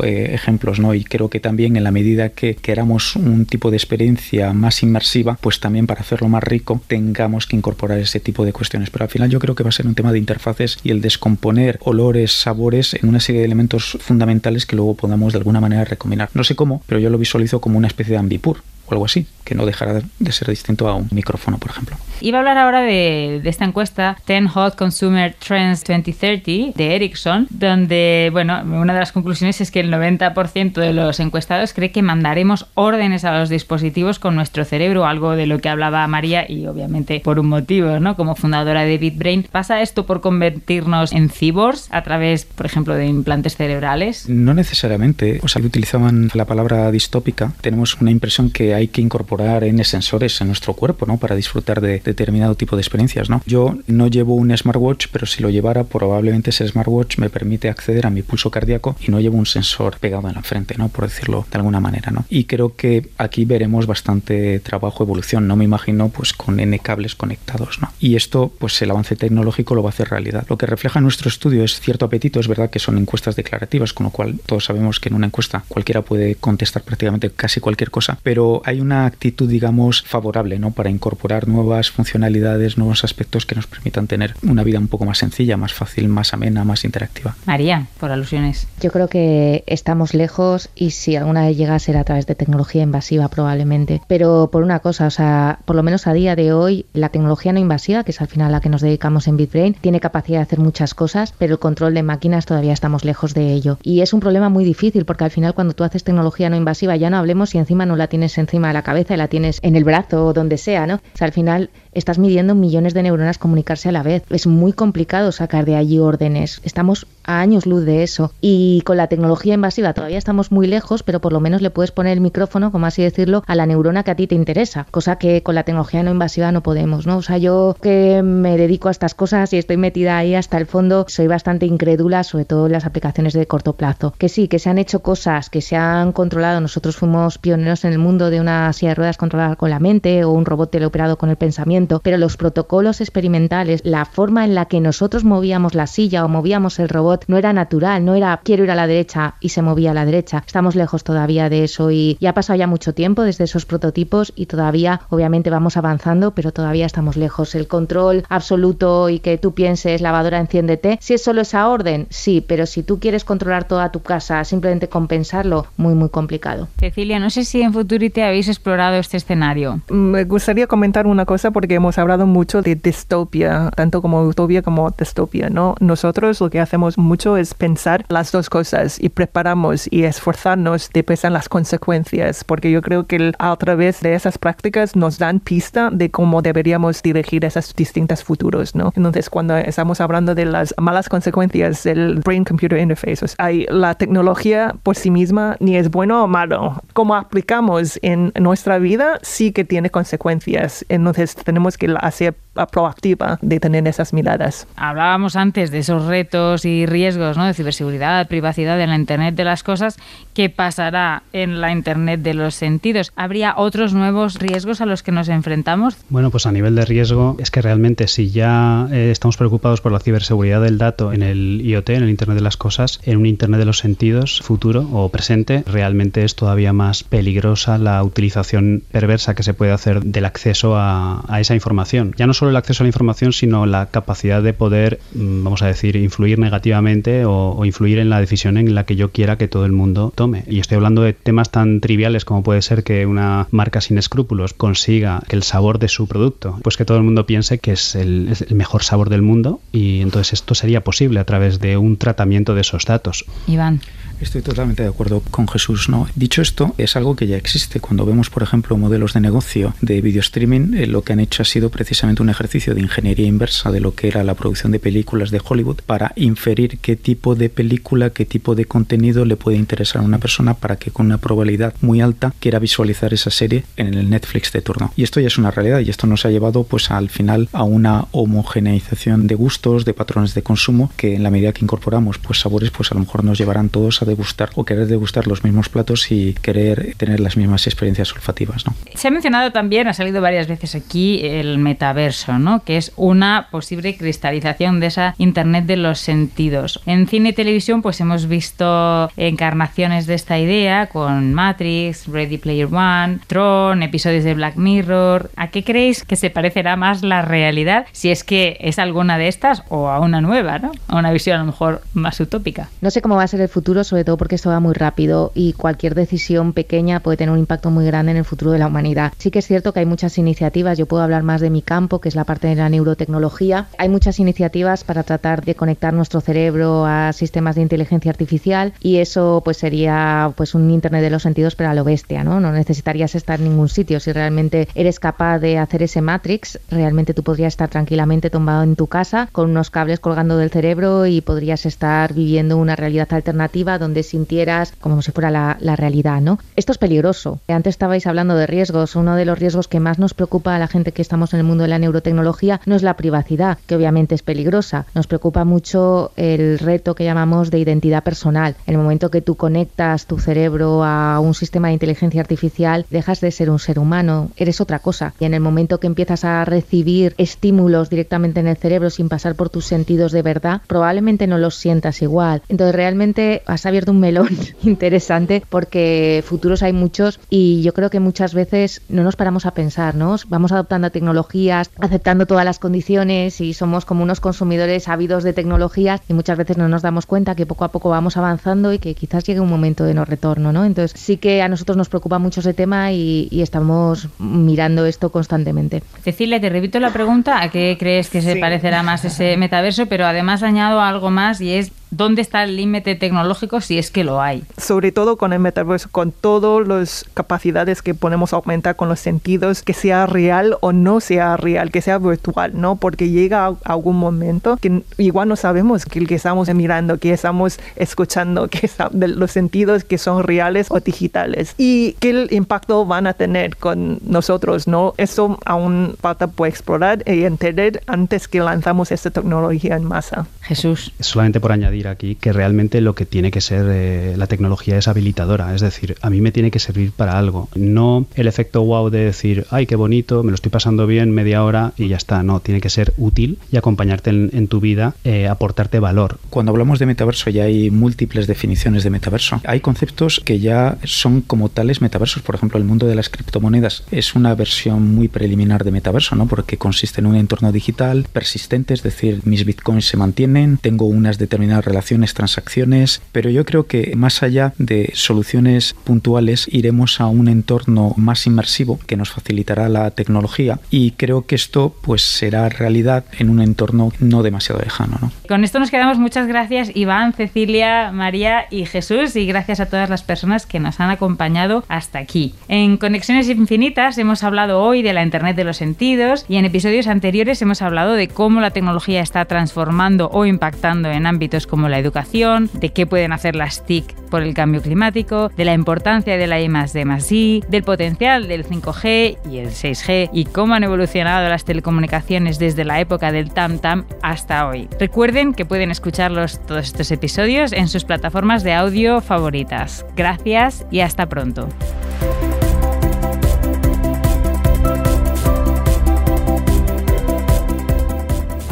eh, 0.03 0.33
ejemplos, 0.33 0.79
¿no? 0.79 0.93
Y 0.93 1.03
creo 1.03 1.29
que 1.29 1.39
también 1.39 1.75
en 1.75 1.83
la 1.83 1.91
medida 1.91 2.29
que 2.29 2.55
queramos 2.55 3.15
un 3.15 3.45
tipo 3.45 3.71
de 3.71 3.77
experiencia 3.77 4.53
más 4.53 4.83
inmersiva, 4.83 5.37
pues 5.39 5.59
también 5.59 5.87
para 5.87 6.01
hacerlo 6.01 6.29
más 6.29 6.43
rico 6.43 6.81
tengamos 6.87 7.45
que 7.45 7.55
incorporar 7.55 7.99
ese 7.99 8.19
tipo 8.19 8.45
de 8.45 8.53
cuestiones. 8.53 8.89
Pero 8.89 9.03
al 9.03 9.09
final 9.09 9.29
yo 9.29 9.39
creo 9.39 9.55
que 9.55 9.63
va 9.63 9.69
a 9.69 9.73
ser 9.73 9.87
un 9.87 9.95
tema 9.95 10.11
de 10.11 10.19
interfaces 10.19 10.77
y 10.83 10.91
el 10.91 11.01
descomponer 11.01 11.79
olores, 11.83 12.31
sabores 12.31 12.93
en 12.93 13.09
una 13.09 13.19
serie 13.19 13.41
de 13.41 13.45
elementos 13.45 13.97
fundamentales 14.01 14.65
que 14.65 14.75
luego 14.75 14.95
podamos 14.95 15.33
de 15.33 15.39
alguna 15.39 15.61
manera 15.61 15.85
recombinar. 15.85 16.29
No 16.33 16.43
sé 16.43 16.55
cómo, 16.55 16.81
pero 16.85 16.99
yo 16.99 17.09
lo 17.09 17.17
visualizo 17.17 17.61
como 17.61 17.77
una 17.77 17.87
especie 17.87 18.13
de 18.13 18.19
ambipur 18.19 18.61
o 18.89 18.93
algo 18.93 19.05
así, 19.05 19.25
que 19.43 19.55
no 19.55 19.65
dejará 19.65 20.01
de 20.19 20.31
ser 20.31 20.49
distinto 20.49 20.87
a 20.87 20.95
un 20.95 21.07
micrófono, 21.11 21.57
por 21.57 21.71
ejemplo. 21.71 21.97
Iba 22.21 22.37
a 22.37 22.41
hablar 22.41 22.57
ahora 22.57 22.81
de, 22.81 23.41
esta 23.45 23.65
encuesta 23.65 24.17
10 24.27 24.51
Hot 24.51 24.75
Consumer 24.75 25.35
Trends 25.35 25.83
2030 25.83 26.77
de 26.77 26.95
Ericsson, 26.95 27.47
donde, 27.49 28.29
bueno, 28.31 28.61
una 28.63 28.93
de 28.93 28.99
las 28.99 29.11
conclusiones 29.11 29.61
es 29.61 29.71
que 29.71 29.79
el 29.79 29.91
90% 29.91 30.73
de 30.73 30.93
los 30.93 31.19
encuestados 31.19 31.73
cree 31.73 31.91
que 31.91 32.01
mandaremos 32.01 32.67
órdenes 32.73 33.25
a 33.25 33.37
los 33.37 33.49
dispositivos 33.49 34.19
con 34.19 34.35
nuestro 34.35 34.65
cerebro, 34.65 35.05
algo 35.05 35.31
de 35.31 35.45
lo 35.45 35.59
que 35.59 35.69
hablaba 35.69 36.05
María 36.07 36.49
y 36.49 36.67
obviamente 36.67 37.21
por 37.23 37.39
un 37.39 37.47
motivo, 37.47 37.99
¿no? 37.99 38.15
Como 38.15 38.35
fundadora 38.35 38.83
de 38.83 38.97
BitBrain. 38.97 39.43
¿Pasa 39.51 39.81
esto 39.81 40.05
por 40.05 40.21
convertirnos 40.21 41.11
en 41.13 41.29
cyborgs 41.29 41.87
a 41.91 42.03
través, 42.03 42.45
por 42.45 42.65
ejemplo, 42.65 42.95
de 42.95 43.07
implantes 43.07 43.55
cerebrales? 43.55 44.27
No 44.27 44.53
necesariamente. 44.53 45.39
O 45.43 45.47
sea, 45.47 45.61
utilizaban 45.61 46.29
la 46.33 46.45
palabra 46.45 46.91
distópica. 46.91 47.53
Tenemos 47.61 47.99
una 48.01 48.11
impresión 48.11 48.49
que 48.49 48.73
hay 48.73 48.78
que 48.87 49.01
incorporar 49.01 49.63
en 49.63 49.83
sensores 49.83 50.39
en 50.41 50.47
nuestro 50.47 50.73
cuerpo, 50.73 51.05
¿no? 51.05 51.17
Para 51.17 51.35
disfrutar 51.35 51.81
de 51.81 51.99
determinado 51.99 52.55
tipo 52.55 52.75
de 52.75 52.81
experiencias, 52.81 53.29
¿no? 53.29 53.41
Yo 53.45 53.77
no 53.87 54.07
llevo 54.07 54.35
un 54.35 54.55
smartwatch, 54.55 55.07
pero 55.11 55.25
si 55.25 55.41
lo 55.41 55.49
llevara, 55.49 55.83
probablemente 55.83 56.49
ese 56.49 56.67
smartwatch 56.67 57.17
me 57.17 57.29
permite 57.29 57.69
acceder 57.69 58.05
a 58.05 58.09
mi 58.09 58.21
pulso 58.21 58.51
cardíaco 58.51 58.95
y 58.99 59.11
no 59.11 59.19
llevo 59.19 59.37
un 59.37 59.45
sensor 59.45 59.97
pegado 59.99 60.27
en 60.29 60.35
la 60.35 60.43
frente, 60.43 60.75
¿no? 60.77 60.89
Por 60.89 61.05
decirlo 61.05 61.45
de 61.51 61.57
alguna 61.57 61.79
manera, 61.79 62.11
¿no? 62.11 62.25
Y 62.29 62.45
creo 62.45 62.75
que 62.75 63.09
aquí 63.17 63.45
veremos 63.45 63.87
bastante 63.87 64.59
trabajo, 64.59 65.03
evolución. 65.03 65.47
No 65.47 65.55
me 65.55 65.65
imagino, 65.65 66.09
pues, 66.09 66.33
con 66.33 66.59
N 66.59 66.77
cables 66.79 67.15
conectados, 67.15 67.81
¿no? 67.81 67.91
Y 67.99 68.15
esto, 68.15 68.51
pues, 68.57 68.81
el 68.81 68.91
avance 68.91 69.15
tecnológico 69.15 69.75
lo 69.75 69.83
va 69.83 69.89
a 69.89 69.93
hacer 69.93 70.09
realidad. 70.09 70.45
Lo 70.49 70.57
que 70.57 70.65
refleja 70.65 71.01
nuestro 71.01 71.29
estudio 71.29 71.63
es 71.63 71.79
cierto 71.79 72.05
apetito. 72.05 72.39
Es 72.39 72.47
verdad 72.47 72.69
que 72.69 72.79
son 72.79 72.97
encuestas 72.97 73.35
declarativas, 73.35 73.93
con 73.93 74.05
lo 74.05 74.11
cual 74.11 74.39
todos 74.45 74.65
sabemos 74.65 74.99
que 74.99 75.09
en 75.09 75.15
una 75.15 75.27
encuesta 75.27 75.63
cualquiera 75.67 76.01
puede 76.01 76.35
contestar 76.35 76.83
prácticamente 76.83 77.29
casi 77.29 77.59
cualquier 77.59 77.91
cosa, 77.91 78.19
pero 78.23 78.61
hay 78.69 78.81
una 78.81 79.07
actitud, 79.07 79.49
digamos, 79.49 80.03
favorable, 80.03 80.59
¿no? 80.59 80.71
Para 80.71 80.91
incorporar 80.91 81.47
nuevas 81.47 81.89
funcionalidades, 81.89 82.77
nuevos 82.77 83.03
aspectos 83.03 83.47
que 83.47 83.55
nos 83.55 83.65
permitan 83.65 84.05
tener 84.05 84.35
una 84.43 84.63
vida 84.63 84.77
un 84.77 84.87
poco 84.87 85.05
más 85.05 85.17
sencilla, 85.17 85.57
más 85.57 85.73
fácil, 85.73 86.07
más 86.07 86.33
amena, 86.35 86.63
más 86.63 86.85
interactiva. 86.85 87.35
María, 87.45 87.87
por 87.99 88.11
alusiones. 88.11 88.67
Yo 88.79 88.91
creo 88.91 89.07
que 89.07 89.63
estamos 89.65 90.13
lejos 90.13 90.69
y 90.75 90.91
si 90.91 91.15
alguna 91.15 91.47
vez 91.47 91.57
llega 91.57 91.73
a 91.73 91.79
ser 91.79 91.97
a 91.97 92.03
través 92.03 92.27
de 92.27 92.35
tecnología 92.35 92.83
invasiva 92.83 93.27
probablemente. 93.29 94.01
Pero 94.07 94.49
por 94.51 94.61
una 94.61 94.79
cosa, 94.79 95.07
o 95.07 95.11
sea, 95.11 95.59
por 95.65 95.75
lo 95.75 95.81
menos 95.81 96.05
a 96.05 96.13
día 96.13 96.35
de 96.35 96.53
hoy, 96.53 96.85
la 96.93 97.09
tecnología 97.09 97.51
no 97.51 97.59
invasiva, 97.59 98.03
que 98.03 98.11
es 98.11 98.21
al 98.21 98.27
final 98.27 98.51
la 98.51 98.61
que 98.61 98.69
nos 98.69 98.81
dedicamos 98.81 99.27
en 99.27 99.37
BitBrain, 99.37 99.73
tiene 99.73 99.99
capacidad 99.99 100.37
de 100.37 100.43
hacer 100.43 100.59
muchas 100.59 100.93
cosas, 100.93 101.33
pero 101.39 101.53
el 101.53 101.59
control 101.59 101.95
de 101.95 102.03
máquinas 102.03 102.45
todavía 102.45 102.73
estamos 102.73 103.03
lejos 103.03 103.33
de 103.33 103.51
ello. 103.51 103.79
Y 103.81 104.01
es 104.01 104.13
un 104.13 104.19
problema 104.19 104.49
muy 104.49 104.63
difícil 104.63 105.05
porque 105.05 105.23
al 105.23 105.31
final 105.31 105.55
cuando 105.55 105.73
tú 105.73 105.83
haces 105.83 106.03
tecnología 106.03 106.51
no 106.51 106.55
invasiva 106.55 106.95
ya 106.95 107.09
no 107.09 107.17
hablemos 107.17 107.49
si 107.49 107.57
encima 107.57 107.87
no 107.87 107.95
la 107.95 108.07
tienes 108.07 108.37
encima 108.37 108.58
de 108.67 108.73
la 108.73 108.81
cabeza 108.83 109.13
y 109.13 109.17
la 109.17 109.27
tienes 109.27 109.59
en 109.63 109.75
el 109.75 109.83
brazo 109.83 110.27
o 110.27 110.33
donde 110.33 110.57
sea, 110.57 110.85
¿no? 110.85 110.95
O 110.95 111.17
sea, 111.17 111.25
al 111.25 111.33
final 111.33 111.69
estás 111.93 112.19
midiendo 112.19 112.55
millones 112.55 112.93
de 112.93 113.03
neuronas 113.03 113.37
comunicarse 113.37 113.89
a 113.89 113.91
la 113.91 114.03
vez. 114.03 114.23
Es 114.29 114.47
muy 114.47 114.73
complicado 114.73 115.31
sacar 115.31 115.65
de 115.65 115.75
allí 115.75 115.99
órdenes. 115.99 116.61
Estamos 116.63 117.07
a 117.23 117.39
años 117.39 117.65
luz 117.65 117.85
de 117.85 118.03
eso. 118.03 118.31
Y 118.41 118.81
con 118.85 118.97
la 118.97 119.07
tecnología 119.07 119.53
invasiva 119.53 119.93
todavía 119.93 120.17
estamos 120.17 120.51
muy 120.51 120.67
lejos, 120.67 121.03
pero 121.03 121.19
por 121.19 121.33
lo 121.33 121.39
menos 121.39 121.61
le 121.61 121.69
puedes 121.69 121.91
poner 121.91 122.13
el 122.13 122.21
micrófono, 122.21 122.71
como 122.71 122.85
así 122.85 123.01
decirlo, 123.01 123.43
a 123.47 123.55
la 123.55 123.65
neurona 123.65 124.03
que 124.03 124.11
a 124.11 124.15
ti 124.15 124.27
te 124.27 124.35
interesa, 124.35 124.87
cosa 124.91 125.17
que 125.17 125.43
con 125.43 125.55
la 125.55 125.63
tecnología 125.63 126.03
no 126.03 126.11
invasiva 126.11 126.51
no 126.51 126.61
podemos, 126.63 127.05
¿no? 127.05 127.17
O 127.17 127.21
sea, 127.21 127.37
yo 127.37 127.75
que 127.81 128.21
me 128.23 128.57
dedico 128.57 128.87
a 128.87 128.91
estas 128.91 129.13
cosas 129.13 129.53
y 129.53 129.57
estoy 129.57 129.77
metida 129.77 130.17
ahí 130.17 130.35
hasta 130.35 130.57
el 130.57 130.65
fondo, 130.65 131.05
soy 131.07 131.27
bastante 131.27 131.65
incrédula, 131.65 132.23
sobre 132.23 132.45
todo 132.45 132.65
en 132.65 132.71
las 132.71 132.85
aplicaciones 132.85 133.33
de 133.33 133.45
corto 133.45 133.73
plazo. 133.73 134.13
Que 134.17 134.29
sí, 134.29 134.47
que 134.47 134.59
se 134.59 134.69
han 134.69 134.77
hecho 134.77 135.01
cosas, 135.01 135.49
que 135.49 135.61
se 135.61 135.75
han 135.75 136.11
controlado. 136.11 136.61
Nosotros 136.61 136.95
fuimos 136.95 137.37
pioneros 137.37 137.85
en 137.85 137.91
el 137.91 137.99
mundo 137.99 138.29
de 138.29 138.41
una 138.41 138.48
silla 138.73 138.91
de 138.91 138.95
ruedas 138.95 139.17
controlada 139.17 139.55
con 139.55 139.69
la 139.69 139.79
mente 139.79 140.23
o 140.23 140.31
un 140.31 140.45
robot 140.45 140.71
teleoperado 140.71 141.17
con 141.17 141.29
el 141.29 141.35
pensamiento, 141.35 142.01
pero 142.03 142.17
los 142.17 142.37
protocolos 142.37 143.01
experimentales, 143.01 143.81
la 143.83 144.05
forma 144.05 144.45
en 144.45 144.55
la 144.55 144.65
que 144.65 144.79
nosotros 144.79 145.23
movíamos 145.23 145.75
la 145.75 145.87
silla 145.87 146.25
o 146.25 146.27
movíamos 146.27 146.79
el 146.79 146.89
robot 146.89 147.25
no 147.27 147.37
era 147.37 147.53
natural, 147.53 148.03
no 148.05 148.15
era 148.15 148.39
quiero 148.43 148.63
ir 148.63 148.71
a 148.71 148.75
la 148.75 148.87
derecha 148.87 149.35
y 149.39 149.49
se 149.49 149.61
movía 149.61 149.91
a 149.91 149.93
la 149.93 150.05
derecha. 150.05 150.43
Estamos 150.45 150.75
lejos 150.75 151.03
todavía 151.03 151.49
de 151.49 151.63
eso 151.63 151.91
y 151.91 152.17
ya 152.19 152.31
ha 152.31 152.33
pasado 152.33 152.57
ya 152.57 152.67
mucho 152.67 152.93
tiempo 152.93 153.23
desde 153.23 153.43
esos 153.43 153.65
prototipos 153.65 154.33
y 154.35 154.45
todavía 154.45 155.01
obviamente 155.09 155.49
vamos 155.49 155.77
avanzando, 155.77 156.31
pero 156.31 156.51
todavía 156.51 156.85
estamos 156.85 157.17
lejos. 157.17 157.55
El 157.55 157.67
control 157.67 158.23
absoluto 158.29 159.09
y 159.09 159.19
que 159.19 159.37
tú 159.37 159.53
pienses 159.53 160.01
lavadora 160.01 160.39
enciéndete, 160.39 160.97
si 161.01 161.13
es 161.13 161.23
solo 161.23 161.41
esa 161.41 161.67
orden, 161.67 162.07
sí, 162.09 162.43
pero 162.45 162.65
si 162.65 162.83
tú 162.83 162.99
quieres 162.99 163.23
controlar 163.23 163.65
toda 163.65 163.91
tu 163.91 164.01
casa, 164.01 164.43
simplemente 164.43 164.89
compensarlo, 164.89 165.67
muy 165.77 165.93
muy 165.93 166.09
complicado. 166.09 166.67
Cecilia, 166.79 167.19
no 167.19 167.29
sé 167.29 167.43
si 167.43 167.61
en 167.61 167.73
Futurity 167.73 168.21
habéis 168.21 168.38
explorado 168.47 168.95
este 168.95 169.17
escenario. 169.17 169.81
Me 169.89 170.23
gustaría 170.23 170.67
comentar 170.67 171.07
una 171.07 171.25
cosa 171.25 171.51
porque 171.51 171.75
hemos 171.75 171.97
hablado 171.97 172.25
mucho 172.25 172.61
de 172.61 172.75
distopia, 172.75 173.71
tanto 173.75 174.01
como 174.01 174.21
utopia 174.23 174.61
como 174.61 174.89
distopia, 174.91 175.49
¿no? 175.49 175.75
Nosotros 175.79 176.39
lo 176.41 176.49
que 176.49 176.59
hacemos 176.59 176.97
mucho 176.97 177.37
es 177.37 177.53
pensar 177.53 178.05
las 178.09 178.31
dos 178.31 178.49
cosas 178.49 179.01
y 179.01 179.09
preparamos 179.09 179.87
y 179.91 180.03
esforzarnos 180.03 180.89
de 180.93 181.03
pensar 181.03 181.31
las 181.31 181.49
consecuencias, 181.49 182.43
porque 182.43 182.71
yo 182.71 182.81
creo 182.81 183.05
que 183.05 183.31
a 183.39 183.55
través 183.57 184.01
de 184.01 184.13
esas 184.13 184.37
prácticas 184.37 184.95
nos 184.95 185.17
dan 185.17 185.39
pista 185.39 185.89
de 185.91 186.11
cómo 186.11 186.41
deberíamos 186.41 187.01
dirigir 187.01 187.45
esas 187.45 187.73
distintas 187.75 188.23
futuros, 188.23 188.75
¿no? 188.75 188.91
Entonces, 188.95 189.29
cuando 189.29 189.57
estamos 189.57 190.01
hablando 190.01 190.35
de 190.35 190.45
las 190.45 190.73
malas 190.77 191.09
consecuencias 191.09 191.83
del 191.83 192.19
brain-computer 192.19 192.79
interface, 192.79 193.25
hay 193.37 193.65
la 193.69 193.95
tecnología 193.95 194.75
por 194.83 194.95
sí 194.95 195.11
misma 195.11 195.57
ni 195.59 195.75
es 195.75 195.89
bueno 195.89 196.23
o 196.23 196.27
malo. 196.27 196.81
Cómo 196.93 197.15
aplicamos 197.15 197.99
en 198.01 198.18
en 198.33 198.43
nuestra 198.43 198.77
vida 198.79 199.19
sí 199.21 199.51
que 199.51 199.63
tiene 199.63 199.89
consecuencias. 199.89 200.85
Entonces 200.89 201.35
tenemos 201.35 201.77
que 201.77 201.93
hacer 201.99 202.35
proactiva 202.67 203.39
de 203.41 203.59
tener 203.59 203.87
esas 203.87 204.13
miradas. 204.13 204.67
Hablábamos 204.75 205.35
antes 205.35 205.71
de 205.71 205.79
esos 205.79 206.05
retos 206.05 206.65
y 206.65 206.85
riesgos 206.85 207.37
¿no? 207.37 207.45
de 207.45 207.53
ciberseguridad, 207.53 208.27
privacidad 208.27 208.79
en 208.81 208.89
la 208.89 208.95
Internet 208.95 209.35
de 209.35 209.43
las 209.43 209.63
cosas. 209.63 209.97
¿Qué 210.33 210.49
pasará 210.49 211.23
en 211.33 211.61
la 211.61 211.71
Internet 211.71 212.21
de 212.21 212.33
los 212.33 212.55
sentidos? 212.55 213.11
¿Habría 213.15 213.53
otros 213.57 213.93
nuevos 213.93 214.35
riesgos 214.35 214.81
a 214.81 214.85
los 214.85 215.03
que 215.03 215.11
nos 215.11 215.29
enfrentamos? 215.29 215.95
Bueno, 216.09 216.31
pues 216.31 216.45
a 216.45 216.51
nivel 216.51 216.75
de 216.75 216.85
riesgo 216.85 217.35
es 217.39 217.51
que 217.51 217.61
realmente 217.61 218.07
si 218.07 218.29
ya 218.29 218.87
eh, 218.91 219.11
estamos 219.11 219.37
preocupados 219.37 219.81
por 219.81 219.91
la 219.91 219.99
ciberseguridad 219.99 220.61
del 220.61 220.77
dato 220.77 221.13
en 221.13 221.23
el 221.23 221.61
IoT, 221.63 221.89
en 221.91 222.03
el 222.03 222.09
Internet 222.09 222.35
de 222.35 222.43
las 222.43 222.57
cosas, 222.57 222.99
en 223.03 223.17
un 223.17 223.25
Internet 223.25 223.59
de 223.59 223.65
los 223.65 223.79
sentidos 223.79 224.41
futuro 224.41 224.87
o 224.91 225.09
presente, 225.09 225.63
realmente 225.65 226.23
es 226.23 226.35
todavía 226.35 226.73
más 226.73 227.03
peligrosa 227.03 227.77
la 227.77 228.03
utilización 228.09 228.83
perversa 228.91 229.35
que 229.35 229.43
se 229.43 229.53
puede 229.53 229.71
hacer 229.71 230.03
del 230.03 230.25
acceso 230.25 230.75
a, 230.75 231.23
esa 231.39 231.55
información. 231.55 232.13
Ya 232.17 232.27
no 232.27 232.33
solo 232.33 232.51
el 232.51 232.57
acceso 232.57 232.83
a 232.83 232.85
la 232.85 232.89
información, 232.89 233.33
sino 233.33 233.65
la 233.65 233.87
capacidad 233.87 234.43
de 234.43 234.53
poder, 234.53 234.99
mm, 235.13 235.43
vamos 235.43 235.61
a 235.61 235.67
decir, 235.67 235.95
influir 235.95 236.39
negativamente 236.39 237.23
o, 237.25 237.65
influir 237.65 237.99
en 237.99 238.09
la 238.09 238.19
decisión 238.19 238.57
en 238.57 238.73
la 238.73 238.85
que 238.85 238.95
yo 238.95 239.11
quiera 239.11 239.37
que 239.37 239.47
todo 239.47 239.65
el 239.65 239.71
mundo 239.71 240.11
tome. 240.15 240.43
Y 240.47 240.59
estoy 240.59 240.75
hablando 240.75 241.01
de 241.01 241.13
temas 241.13 241.51
tan 241.51 241.81
triviales 241.81 242.25
como 242.25 242.43
puede 242.43 242.61
ser 242.61 242.83
que 242.83 243.05
una 243.05 243.47
marca 243.51 243.81
sin 243.81 243.97
escrúpulos 243.97 244.53
consiga 244.53 245.21
que 245.27 245.35
el 245.35 245.43
sabor 245.43 245.79
de 245.79 245.87
su 245.87 246.07
producto, 246.07 246.59
pues 246.63 246.77
que 246.77 246.85
todo 246.85 246.97
el 246.97 247.03
mundo 247.03 247.25
piense 247.25 247.59
que 247.59 247.73
es 247.73 247.95
el, 247.95 248.29
es 248.29 248.41
el 248.41 248.55
mejor 248.55 248.83
sabor 248.83 249.09
del 249.09 249.21
mundo 249.21 249.61
y 249.71 250.01
entonces 250.01 250.33
esto 250.33 250.55
sería 250.55 250.83
posible 250.83 251.19
a 251.19 251.25
través 251.25 251.59
de 251.59 251.77
un 251.77 251.97
tratamiento 251.97 252.55
de 252.55 252.61
esos 252.61 252.85
datos. 252.85 253.25
Iván. 253.47 253.81
Estoy 254.21 254.41
totalmente 254.41 254.83
de 254.83 254.89
acuerdo 254.89 255.21
con 255.31 255.47
Jesús. 255.47 255.89
¿no? 255.89 256.07
Dicho 256.15 256.41
esto, 256.41 256.75
es 256.77 256.95
algo 256.95 257.15
que 257.15 257.27
ya 257.27 257.37
existe. 257.37 257.79
Cuando 257.79 258.05
vemos, 258.05 258.29
por 258.29 258.43
ejemplo, 258.43 258.75
modelos 258.77 259.13
de 259.13 259.21
negocio 259.21 259.73
de 259.81 260.01
video 260.01 260.19
streaming, 260.19 260.73
eh, 260.73 260.87
lo 260.87 261.03
que 261.03 261.13
han 261.13 261.19
hecho 261.19 261.43
ha 261.43 261.45
sido 261.45 261.69
precisamente 261.69 262.21
un 262.21 262.29
ejercicio 262.29 262.75
de 262.75 262.81
ingeniería 262.81 263.27
inversa 263.27 263.71
de 263.71 263.79
lo 263.79 263.95
que 263.95 264.07
era 264.07 264.23
la 264.23 264.35
producción 264.35 264.71
de 264.71 264.79
películas 264.79 265.31
de 265.31 265.41
Hollywood 265.43 265.81
para 265.85 266.11
inferir 266.15 266.79
qué 266.79 266.95
tipo 266.95 267.35
de 267.35 267.49
película, 267.49 268.09
qué 268.09 268.25
tipo 268.25 268.55
de 268.55 268.65
contenido 268.65 269.25
le 269.25 269.37
puede 269.37 269.57
interesar 269.57 270.01
a 270.01 270.05
una 270.05 270.17
persona 270.17 270.53
para 270.53 270.75
que 270.75 270.91
con 270.91 271.05
una 271.05 271.17
probabilidad 271.17 271.73
muy 271.81 272.01
alta 272.01 272.33
quiera 272.39 272.59
visualizar 272.59 273.13
esa 273.13 273.29
serie 273.29 273.63
en 273.77 273.93
el 273.93 274.09
Netflix 274.09 274.51
de 274.51 274.61
turno. 274.61 274.91
Y 274.95 275.03
esto 275.03 275.19
ya 275.19 275.27
es 275.27 275.37
una 275.37 275.51
realidad 275.51 275.79
y 275.79 275.89
esto 275.89 276.07
nos 276.07 276.25
ha 276.25 276.29
llevado 276.29 276.63
pues 276.63 276.91
al 276.91 277.09
final 277.09 277.47
a 277.53 277.63
una 277.63 278.07
homogeneización 278.11 279.27
de 279.27 279.35
gustos, 279.35 279.85
de 279.85 279.93
patrones 279.93 280.33
de 280.33 280.43
consumo 280.43 280.91
que 280.97 281.15
en 281.15 281.23
la 281.23 281.31
medida 281.31 281.53
que 281.53 281.63
incorporamos 281.63 282.17
pues 282.17 282.39
sabores 282.39 282.71
pues 282.71 282.91
a 282.91 282.95
lo 282.95 283.01
mejor 283.01 283.23
nos 283.23 283.37
llevarán 283.37 283.69
todos 283.69 284.01
a 284.01 284.05
degustar 284.09 284.49
o 284.55 284.65
querer 284.65 284.87
degustar 284.87 285.27
los 285.27 285.43
mismos 285.43 285.69
platos 285.69 286.11
y 286.11 286.33
querer 286.41 286.95
tener 286.97 287.19
las 287.19 287.37
mismas 287.37 287.67
experiencias 287.67 288.13
olfativas. 288.13 288.65
¿no? 288.65 288.73
Se 288.95 289.07
ha 289.07 289.11
mencionado 289.11 289.51
también, 289.51 289.87
ha 289.87 289.93
salido 289.93 290.21
varias 290.21 290.47
veces 290.47 290.75
aquí, 290.75 291.21
el 291.23 291.57
metaverso, 291.57 292.39
¿no? 292.39 292.63
que 292.63 292.77
es 292.77 292.91
una 292.95 293.47
posible 293.51 293.95
cristalización 293.95 294.79
de 294.79 294.87
esa 294.87 295.15
Internet 295.17 295.65
de 295.65 295.77
los 295.77 295.99
sentidos. 295.99 296.81
En 296.85 297.07
cine 297.07 297.29
y 297.29 297.33
televisión 297.33 297.81
pues 297.81 298.01
hemos 298.01 298.27
visto 298.27 299.09
encarnaciones 299.15 300.07
de 300.07 300.15
esta 300.15 300.39
idea 300.39 300.87
con 300.87 301.33
Matrix, 301.33 302.07
Ready 302.07 302.37
Player 302.37 302.67
One, 302.71 303.19
Tron, 303.27 303.83
episodios 303.83 304.23
de 304.23 304.33
Black 304.33 304.55
Mirror. 304.55 305.31
¿A 305.35 305.49
qué 305.49 305.63
creéis 305.63 306.03
que 306.03 306.15
se 306.15 306.29
parecerá 306.29 306.75
más 306.75 307.03
la 307.03 307.21
realidad? 307.21 307.85
Si 307.91 308.09
es 308.09 308.23
que 308.23 308.57
es 308.59 308.79
alguna 308.79 309.17
de 309.17 309.27
estas 309.27 309.63
o 309.69 309.89
a 309.89 309.99
una 309.99 310.21
nueva, 310.21 310.59
¿no? 310.59 310.71
A 310.87 310.97
una 310.97 311.11
visión 311.11 311.35
a 311.35 311.39
lo 311.39 311.45
mejor 311.45 311.81
más 311.93 312.19
utópica. 312.19 312.69
No 312.81 312.91
sé 312.91 313.01
cómo 313.01 313.15
va 313.15 313.23
a 313.23 313.27
ser 313.27 313.41
el 313.41 313.49
futuro, 313.49 313.83
sobre 313.83 313.98
todo 314.03 314.17
porque 314.17 314.35
esto 314.35 314.49
va 314.49 314.59
muy 314.59 314.73
rápido 314.73 315.31
y 315.33 315.53
cualquier 315.53 315.95
decisión 315.95 316.53
pequeña 316.53 316.99
puede 316.99 317.17
tener 317.17 317.31
un 317.31 317.39
impacto 317.39 317.71
muy 317.71 317.85
grande 317.85 318.11
en 318.11 318.17
el 318.17 318.25
futuro 318.25 318.51
de 318.51 318.59
la 318.59 318.67
humanidad. 318.67 319.13
Sí 319.17 319.31
que 319.31 319.39
es 319.39 319.47
cierto 319.47 319.73
que 319.73 319.79
hay 319.79 319.85
muchas 319.85 320.17
iniciativas, 320.17 320.77
yo 320.77 320.85
puedo 320.85 321.03
hablar 321.03 321.23
más 321.23 321.41
de 321.41 321.49
mi 321.49 321.61
campo, 321.61 321.99
que 321.99 322.09
es 322.09 322.15
la 322.15 322.23
parte 322.23 322.47
de 322.47 322.55
la 322.55 322.69
neurotecnología. 322.69 323.67
Hay 323.77 323.89
muchas 323.89 324.19
iniciativas 324.19 324.83
para 324.83 325.03
tratar 325.03 325.43
de 325.43 325.55
conectar 325.55 325.93
nuestro 325.93 326.21
cerebro 326.21 326.85
a 326.85 327.13
sistemas 327.13 327.55
de 327.55 327.61
inteligencia 327.61 328.11
artificial 328.11 328.73
y 328.79 328.97
eso 328.97 329.41
pues 329.43 329.57
sería 329.57 330.31
pues 330.35 330.55
un 330.55 330.69
internet 330.71 331.01
de 331.01 331.09
los 331.09 331.23
sentidos 331.23 331.55
pero 331.55 331.69
a 331.69 331.73
lo 331.73 331.83
bestia, 331.83 332.23
¿no? 332.23 332.39
No 332.39 332.51
necesitarías 332.51 333.15
estar 333.15 333.39
en 333.39 333.49
ningún 333.49 333.69
sitio. 333.69 333.99
Si 333.99 334.11
realmente 334.11 334.67
eres 334.75 334.99
capaz 334.99 335.39
de 335.39 335.57
hacer 335.57 335.83
ese 335.83 336.01
matrix, 336.01 336.59
realmente 336.69 337.13
tú 337.13 337.23
podrías 337.23 337.53
estar 337.53 337.69
tranquilamente 337.69 338.29
tumbado 338.29 338.63
en 338.63 338.75
tu 338.75 338.87
casa 338.87 339.29
con 339.31 339.49
unos 339.49 339.69
cables 339.69 339.99
colgando 339.99 340.37
del 340.37 340.49
cerebro 340.49 341.05
y 341.05 341.21
podrías 341.21 341.65
estar 341.65 342.13
viviendo 342.13 342.57
una 342.57 342.75
realidad 342.75 343.07
alternativa 343.11 343.77
donde 343.77 343.88
sintieras 344.03 344.73
como 344.79 345.01
si 345.01 345.11
fuera 345.11 345.31
la, 345.31 345.75
realidad, 345.75 346.21
¿no? 346.21 346.39
Esto 346.55 346.71
es 346.71 346.77
peligroso. 346.77 347.39
Antes 347.47 347.75
estabais 347.75 348.07
hablando 348.07 348.35
de 348.35 348.47
riesgos. 348.47 348.95
Uno 348.95 349.15
de 349.15 349.25
los 349.25 349.39
riesgos 349.39 349.67
que 349.67 349.79
más 349.79 349.99
nos 349.99 350.13
preocupa 350.13 350.55
a 350.55 350.59
la 350.59 350.67
gente 350.67 350.91
que 350.91 351.01
estamos 351.01 351.33
en 351.33 351.39
el 351.39 351.45
mundo 351.45 351.63
de 351.63 351.69
la 351.69 351.79
neurotecnología 351.79 352.59
no 352.65 352.75
es 352.75 352.83
la 352.83 352.95
privacidad, 352.95 353.57
que 353.65 353.75
obviamente 353.75 354.15
es 354.15 354.23
peligrosa. 354.23 354.85
Nos 354.95 355.07
preocupa 355.07 355.45
mucho 355.45 356.11
el 356.15 356.59
reto 356.59 356.95
que 356.95 357.03
llamamos 357.03 357.51
de 357.51 357.59
identidad 357.59 358.03
personal. 358.03 358.55
En 358.65 358.75
el 358.75 358.81
momento 358.81 359.11
que 359.11 359.21
tú 359.21 359.35
conectas 359.35 360.05
tu 360.05 360.19
cerebro 360.19 360.83
a 360.83 361.19
un 361.19 361.33
sistema 361.33 361.67
de 361.67 361.75
inteligencia 361.75 362.21
artificial, 362.21 362.85
dejas 362.89 363.21
de 363.21 363.31
ser 363.31 363.49
un 363.49 363.59
ser 363.59 363.79
humano, 363.79 364.31
eres 364.37 364.61
otra 364.61 364.79
cosa. 364.79 365.13
Y 365.19 365.25
en 365.25 365.33
el 365.33 365.39
momento 365.39 365.79
que 365.79 365.87
empiezas 365.87 366.25
a 366.25 366.45
recibir 366.45 367.15
estímulos 367.17 367.89
directamente 367.89 368.39
en 368.39 368.47
el 368.47 368.57
cerebro 368.57 368.89
sin 368.89 369.09
pasar 369.09 369.35
por 369.35 369.49
tus 369.49 369.65
sentidos 369.65 370.11
de 370.11 370.21
verdad, 370.21 370.61
probablemente 370.67 371.27
no 371.27 371.37
los 371.37 371.55
sientas 371.55 372.01
igual. 372.01 372.41
Entonces 372.49 372.75
realmente 372.75 373.41
has 373.45 373.65
abierto 373.79 373.91
un 373.91 373.99
melón 373.99 374.29
interesante 374.63 375.41
porque 375.49 376.23
futuros 376.25 376.63
hay 376.63 376.73
muchos 376.73 377.19
y 377.29 377.61
yo 377.61 377.73
creo 377.73 377.89
que 377.89 377.99
muchas 377.99 378.33
veces 378.33 378.81
no 378.89 379.03
nos 379.03 379.15
paramos 379.15 379.45
a 379.45 379.51
pensar, 379.51 379.95
¿no? 379.95 380.15
Vamos 380.27 380.51
adoptando 380.51 380.89
tecnologías, 380.91 381.69
aceptando 381.79 382.25
todas 382.25 382.43
las 382.45 382.59
condiciones 382.59 383.39
y 383.41 383.53
somos 383.53 383.85
como 383.85 384.03
unos 384.03 384.19
consumidores 384.19 384.87
ávidos 384.87 385.23
de 385.23 385.33
tecnologías 385.33 386.01
y 386.09 386.13
muchas 386.13 386.37
veces 386.37 386.57
no 386.57 386.67
nos 386.67 386.81
damos 386.81 387.05
cuenta 387.05 387.35
que 387.35 387.45
poco 387.45 387.63
a 387.63 387.69
poco 387.69 387.89
vamos 387.89 388.17
avanzando 388.17 388.73
y 388.73 388.79
que 388.79 388.95
quizás 388.95 389.23
llegue 389.23 389.39
un 389.39 389.49
momento 389.49 389.83
de 389.85 389.93
no 389.93 390.03
retorno, 390.03 390.51
¿no? 390.51 390.65
Entonces 390.65 390.99
sí 390.99 391.17
que 391.17 391.41
a 391.41 391.47
nosotros 391.47 391.77
nos 391.77 391.89
preocupa 391.89 392.19
mucho 392.19 392.41
ese 392.41 392.53
tema 392.53 392.91
y, 392.91 393.27
y 393.31 393.41
estamos 393.41 394.09
mirando 394.19 394.85
esto 394.85 395.09
constantemente. 395.11 395.83
Cecilia, 396.03 396.41
te 396.41 396.49
repito 396.49 396.79
la 396.79 396.91
pregunta, 396.91 397.41
¿a 397.41 397.49
qué 397.49 397.77
crees 397.79 398.09
que 398.09 398.21
se 398.21 398.33
Sí. 398.33 398.39
parecerá 398.39 398.83
más 398.83 399.05
ese 399.05 399.37
metaverso? 399.37 399.85
Pero 399.87 400.05
además 400.05 400.43
añado 400.43 400.81
algo 400.81 401.09
más 401.11 401.39
y 401.41 401.53
es 401.53 401.71
¿dónde 401.91 402.21
está 402.21 402.43
el 402.43 402.55
límite 402.55 402.95
tecnológico 402.95 403.61
si 403.61 403.77
es 403.77 403.91
que 403.91 404.03
lo 404.03 404.21
hay? 404.21 404.43
sobre 404.57 404.91
todo 404.91 405.17
con 405.17 405.33
el 405.33 405.39
metaverso, 405.39 405.89
con 405.91 406.11
todas 406.11 406.67
las 406.67 407.05
capacidades 407.13 407.81
que 407.81 407.93
podemos 407.93 408.33
aumentar 408.33 408.75
con 408.75 408.89
los 408.89 408.99
sentidos, 408.99 409.61
que 409.63 409.73
sea 409.73 410.05
real 410.05 410.57
o 410.61 410.71
no 410.73 410.99
sea 410.99 411.37
real, 411.37 411.71
que 411.71 411.81
sea 411.81 411.97
virtual, 411.97 412.51
¿no? 412.53 412.75
Porque 412.75 413.09
llega 413.09 413.45
a 413.47 413.55
algún 413.63 413.97
momento 413.97 414.57
que 414.57 414.83
igual 414.97 415.27
no 415.29 415.35
sabemos 415.35 415.85
que 415.85 415.99
el 415.99 416.07
que 416.07 416.15
estamos 416.15 416.53
mirando, 416.53 416.97
que 416.97 417.11
estamos 417.13 417.59
escuchando, 417.75 418.47
que 418.47 418.67
sa- 418.67 418.89
de 418.91 419.07
los 419.07 419.31
sentidos 419.31 419.83
que 419.83 419.97
son 419.97 420.23
reales 420.23 420.67
o 420.69 420.79
digitales 420.79 421.55
y 421.57 421.93
qué 421.99 422.27
impacto 422.31 422.85
van 422.85 423.07
a 423.07 423.13
tener 423.13 423.55
con 423.57 423.99
nosotros, 424.05 424.67
¿no? 424.67 424.93
Eso 424.97 425.37
aún 425.45 425.95
falta 426.01 426.27
por 426.27 426.47
explorar 426.47 427.03
y 427.05 427.23
entender 427.23 427.81
antes 427.87 428.27
que 428.27 428.39
lanzamos 428.39 428.91
esta 428.91 429.09
tecnología 429.11 429.75
en 429.75 429.83
masa. 429.85 430.27
Jesús. 430.41 430.91
Solamente 430.99 431.39
por 431.39 431.51
añadir 431.51 431.78
aquí 431.87 432.15
que 432.15 432.33
realmente 432.33 432.81
lo 432.81 432.95
que 432.95 433.05
tiene 433.05 433.31
que 433.31 433.41
ser 433.41 433.65
eh, 433.69 434.15
la 434.17 434.27
tecnología 434.27 434.77
es 434.77 434.87
habilitadora, 434.87 435.53
es 435.53 435.61
decir, 435.61 435.95
a 436.01 436.09
mí 436.09 436.21
me 436.21 436.31
tiene 436.31 436.51
que 436.51 436.59
servir 436.59 436.91
para 436.91 437.17
algo, 437.17 437.49
no 437.55 438.05
el 438.15 438.27
efecto 438.27 438.63
wow 438.63 438.89
de 438.89 439.05
decir, 439.05 439.45
ay, 439.49 439.65
qué 439.65 439.75
bonito, 439.75 440.23
me 440.23 440.31
lo 440.31 440.35
estoy 440.35 440.51
pasando 440.51 440.87
bien 440.87 441.11
media 441.11 441.43
hora 441.43 441.73
y 441.77 441.87
ya 441.87 441.97
está, 441.97 442.23
no, 442.23 442.39
tiene 442.39 442.61
que 442.61 442.69
ser 442.69 442.93
útil 442.97 443.39
y 443.51 443.57
acompañarte 443.57 444.09
en, 444.09 444.47
tu 444.47 444.59
vida, 444.59 444.95
eh, 445.03 445.27
aportarte 445.27 445.79
valor. 445.79 446.19
Cuando 446.29 446.51
hablamos 446.51 446.79
de 446.79 446.85
metaverso 446.85 447.29
ya 447.29 447.43
hay 447.43 447.69
múltiples 447.69 448.27
definiciones 448.27 448.83
de 448.83 448.89
metaverso. 448.89 449.41
Hay 449.45 449.59
conceptos 449.59 450.21
que 450.23 450.39
ya 450.39 450.77
son 450.83 451.21
como 451.21 451.49
tales 451.49 451.81
metaversos. 451.81 452.23
Por 452.23 452.35
ejemplo, 452.35 452.57
el 452.57 452.65
mundo 452.65 452.87
de 452.87 452.95
las 452.95 453.09
criptomonedas 453.09 453.83
es 453.91 454.15
una 454.15 454.35
versión 454.35 454.95
muy 454.95 455.07
preliminar 455.07 455.63
de 455.63 455.71
metaverso, 455.71 456.15
¿no? 456.15 456.27
Porque 456.27 456.57
consiste 456.57 457.01
en 457.01 457.07
un 457.07 457.15
entorno 457.15 457.51
digital 457.51 458.05
persistente, 458.11 458.73
es 458.73 458.83
decir, 458.83 459.21
mis 459.25 459.45
bitcoins 459.45 459.85
se 459.85 459.97
mantienen, 459.97 460.57
tengo 460.57 460.85
unas 460.85 461.17
determinadas 461.17 461.65
relaciones, 461.69 462.13
transacciones, 462.13 463.01
pero 463.11 463.29
yo 463.29 463.45
creo 463.45 463.67
que 463.67 463.93
más 463.95 464.23
allá 464.23 464.53
de 464.57 464.91
soluciones 464.95 465.75
puntuales 465.83 466.47
iremos 466.51 466.99
a 466.99 467.07
un 467.07 467.27
entorno 467.27 467.93
más 467.95 468.27
inmersivo 468.27 468.79
que 468.85 468.97
nos 468.97 469.11
facilitará 469.11 469.69
la 469.69 469.91
tecnología 469.91 470.59
y 470.69 470.91
creo 470.91 471.25
que 471.25 471.35
esto 471.35 471.75
pues 471.81 472.01
será 472.01 472.49
realidad 472.49 473.05
en 473.17 473.29
un 473.29 473.41
entorno 473.41 473.93
no 473.99 474.23
demasiado 474.23 474.61
lejano, 474.61 474.97
¿no? 475.01 475.11
Con 475.27 475.43
esto 475.43 475.59
nos 475.59 475.71
quedamos. 475.71 475.99
Muchas 475.99 476.27
gracias, 476.27 476.71
Iván, 476.75 477.13
Cecilia, 477.13 477.91
María 477.91 478.45
y 478.49 478.65
Jesús. 478.65 479.15
Y 479.15 479.25
gracias 479.25 479.59
a 479.59 479.67
todas 479.67 479.89
las 479.89 480.03
personas 480.03 480.45
que 480.45 480.59
nos 480.59 480.79
han 480.79 480.89
acompañado 480.89 481.63
hasta 481.67 481.99
aquí. 481.99 482.33
En 482.47 482.77
Conexiones 482.77 483.29
Infinitas 483.29 483.97
hemos 483.97 484.23
hablado 484.23 484.61
hoy 484.61 484.81
de 484.81 484.93
la 484.93 485.03
Internet 485.03 485.35
de 485.35 485.43
los 485.43 485.57
Sentidos 485.57 486.25
y 486.27 486.37
en 486.37 486.45
episodios 486.45 486.87
anteriores 486.87 487.41
hemos 487.41 487.61
hablado 487.61 487.93
de 487.93 488.07
cómo 488.07 488.41
la 488.41 488.51
tecnología 488.51 489.01
está 489.01 489.25
transformando 489.25 490.09
o 490.11 490.25
impactando 490.25 490.89
en 490.89 491.05
ámbitos 491.05 491.45
como 491.45 491.58
como 491.59 491.67
la 491.67 491.77
educación, 491.77 492.49
de 492.53 492.69
qué 492.69 492.87
pueden 492.87 493.11
hacer 493.11 493.35
las 493.35 493.65
TIC 493.65 493.93
por 494.09 494.23
el 494.23 494.33
cambio 494.33 494.61
climático, 494.61 495.29
de 495.35 495.43
la 495.43 495.53
importancia 495.53 496.15
de 496.15 496.25
la 496.25 496.39
I 496.39 496.47
D 496.47 497.43
del 497.49 497.63
potencial 497.63 498.29
del 498.29 498.47
5G 498.47 499.17
y 499.29 499.39
el 499.39 499.49
6G 499.49 500.09
y 500.13 500.23
cómo 500.23 500.53
han 500.53 500.63
evolucionado 500.63 501.27
las 501.27 501.43
telecomunicaciones 501.43 502.39
desde 502.39 502.63
la 502.63 502.79
época 502.79 503.11
del 503.11 503.31
tam 503.31 503.59
tam 503.59 503.83
hasta 504.01 504.47
hoy. 504.47 504.69
Recuerden 504.79 505.33
que 505.33 505.43
pueden 505.43 505.69
escucharlos 505.69 506.39
todos 506.45 506.67
estos 506.67 506.91
episodios 506.91 507.51
en 507.51 507.67
sus 507.67 507.83
plataformas 507.83 508.43
de 508.43 508.53
audio 508.53 509.01
favoritas. 509.01 509.85
Gracias 509.97 510.65
y 510.71 510.79
hasta 510.79 511.09
pronto. 511.09 511.49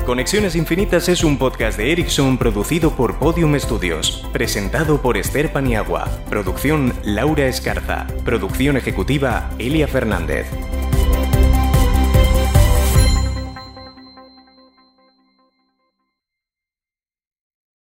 Conexiones 0.07 0.55
Infinitas 0.55 1.09
es 1.09 1.21
un 1.25 1.37
podcast 1.37 1.77
de 1.77 1.91
Ericsson 1.91 2.37
producido 2.37 2.95
por 2.95 3.19
Podium 3.19 3.59
Studios, 3.59 4.25
presentado 4.31 5.01
por 5.01 5.17
Esther 5.17 5.51
Paniagua, 5.51 6.07
producción 6.29 6.93
Laura 7.03 7.45
Escarza, 7.47 8.07
producción 8.23 8.77
ejecutiva 8.77 9.49
Elia 9.59 9.85
Fernández. 9.85 10.47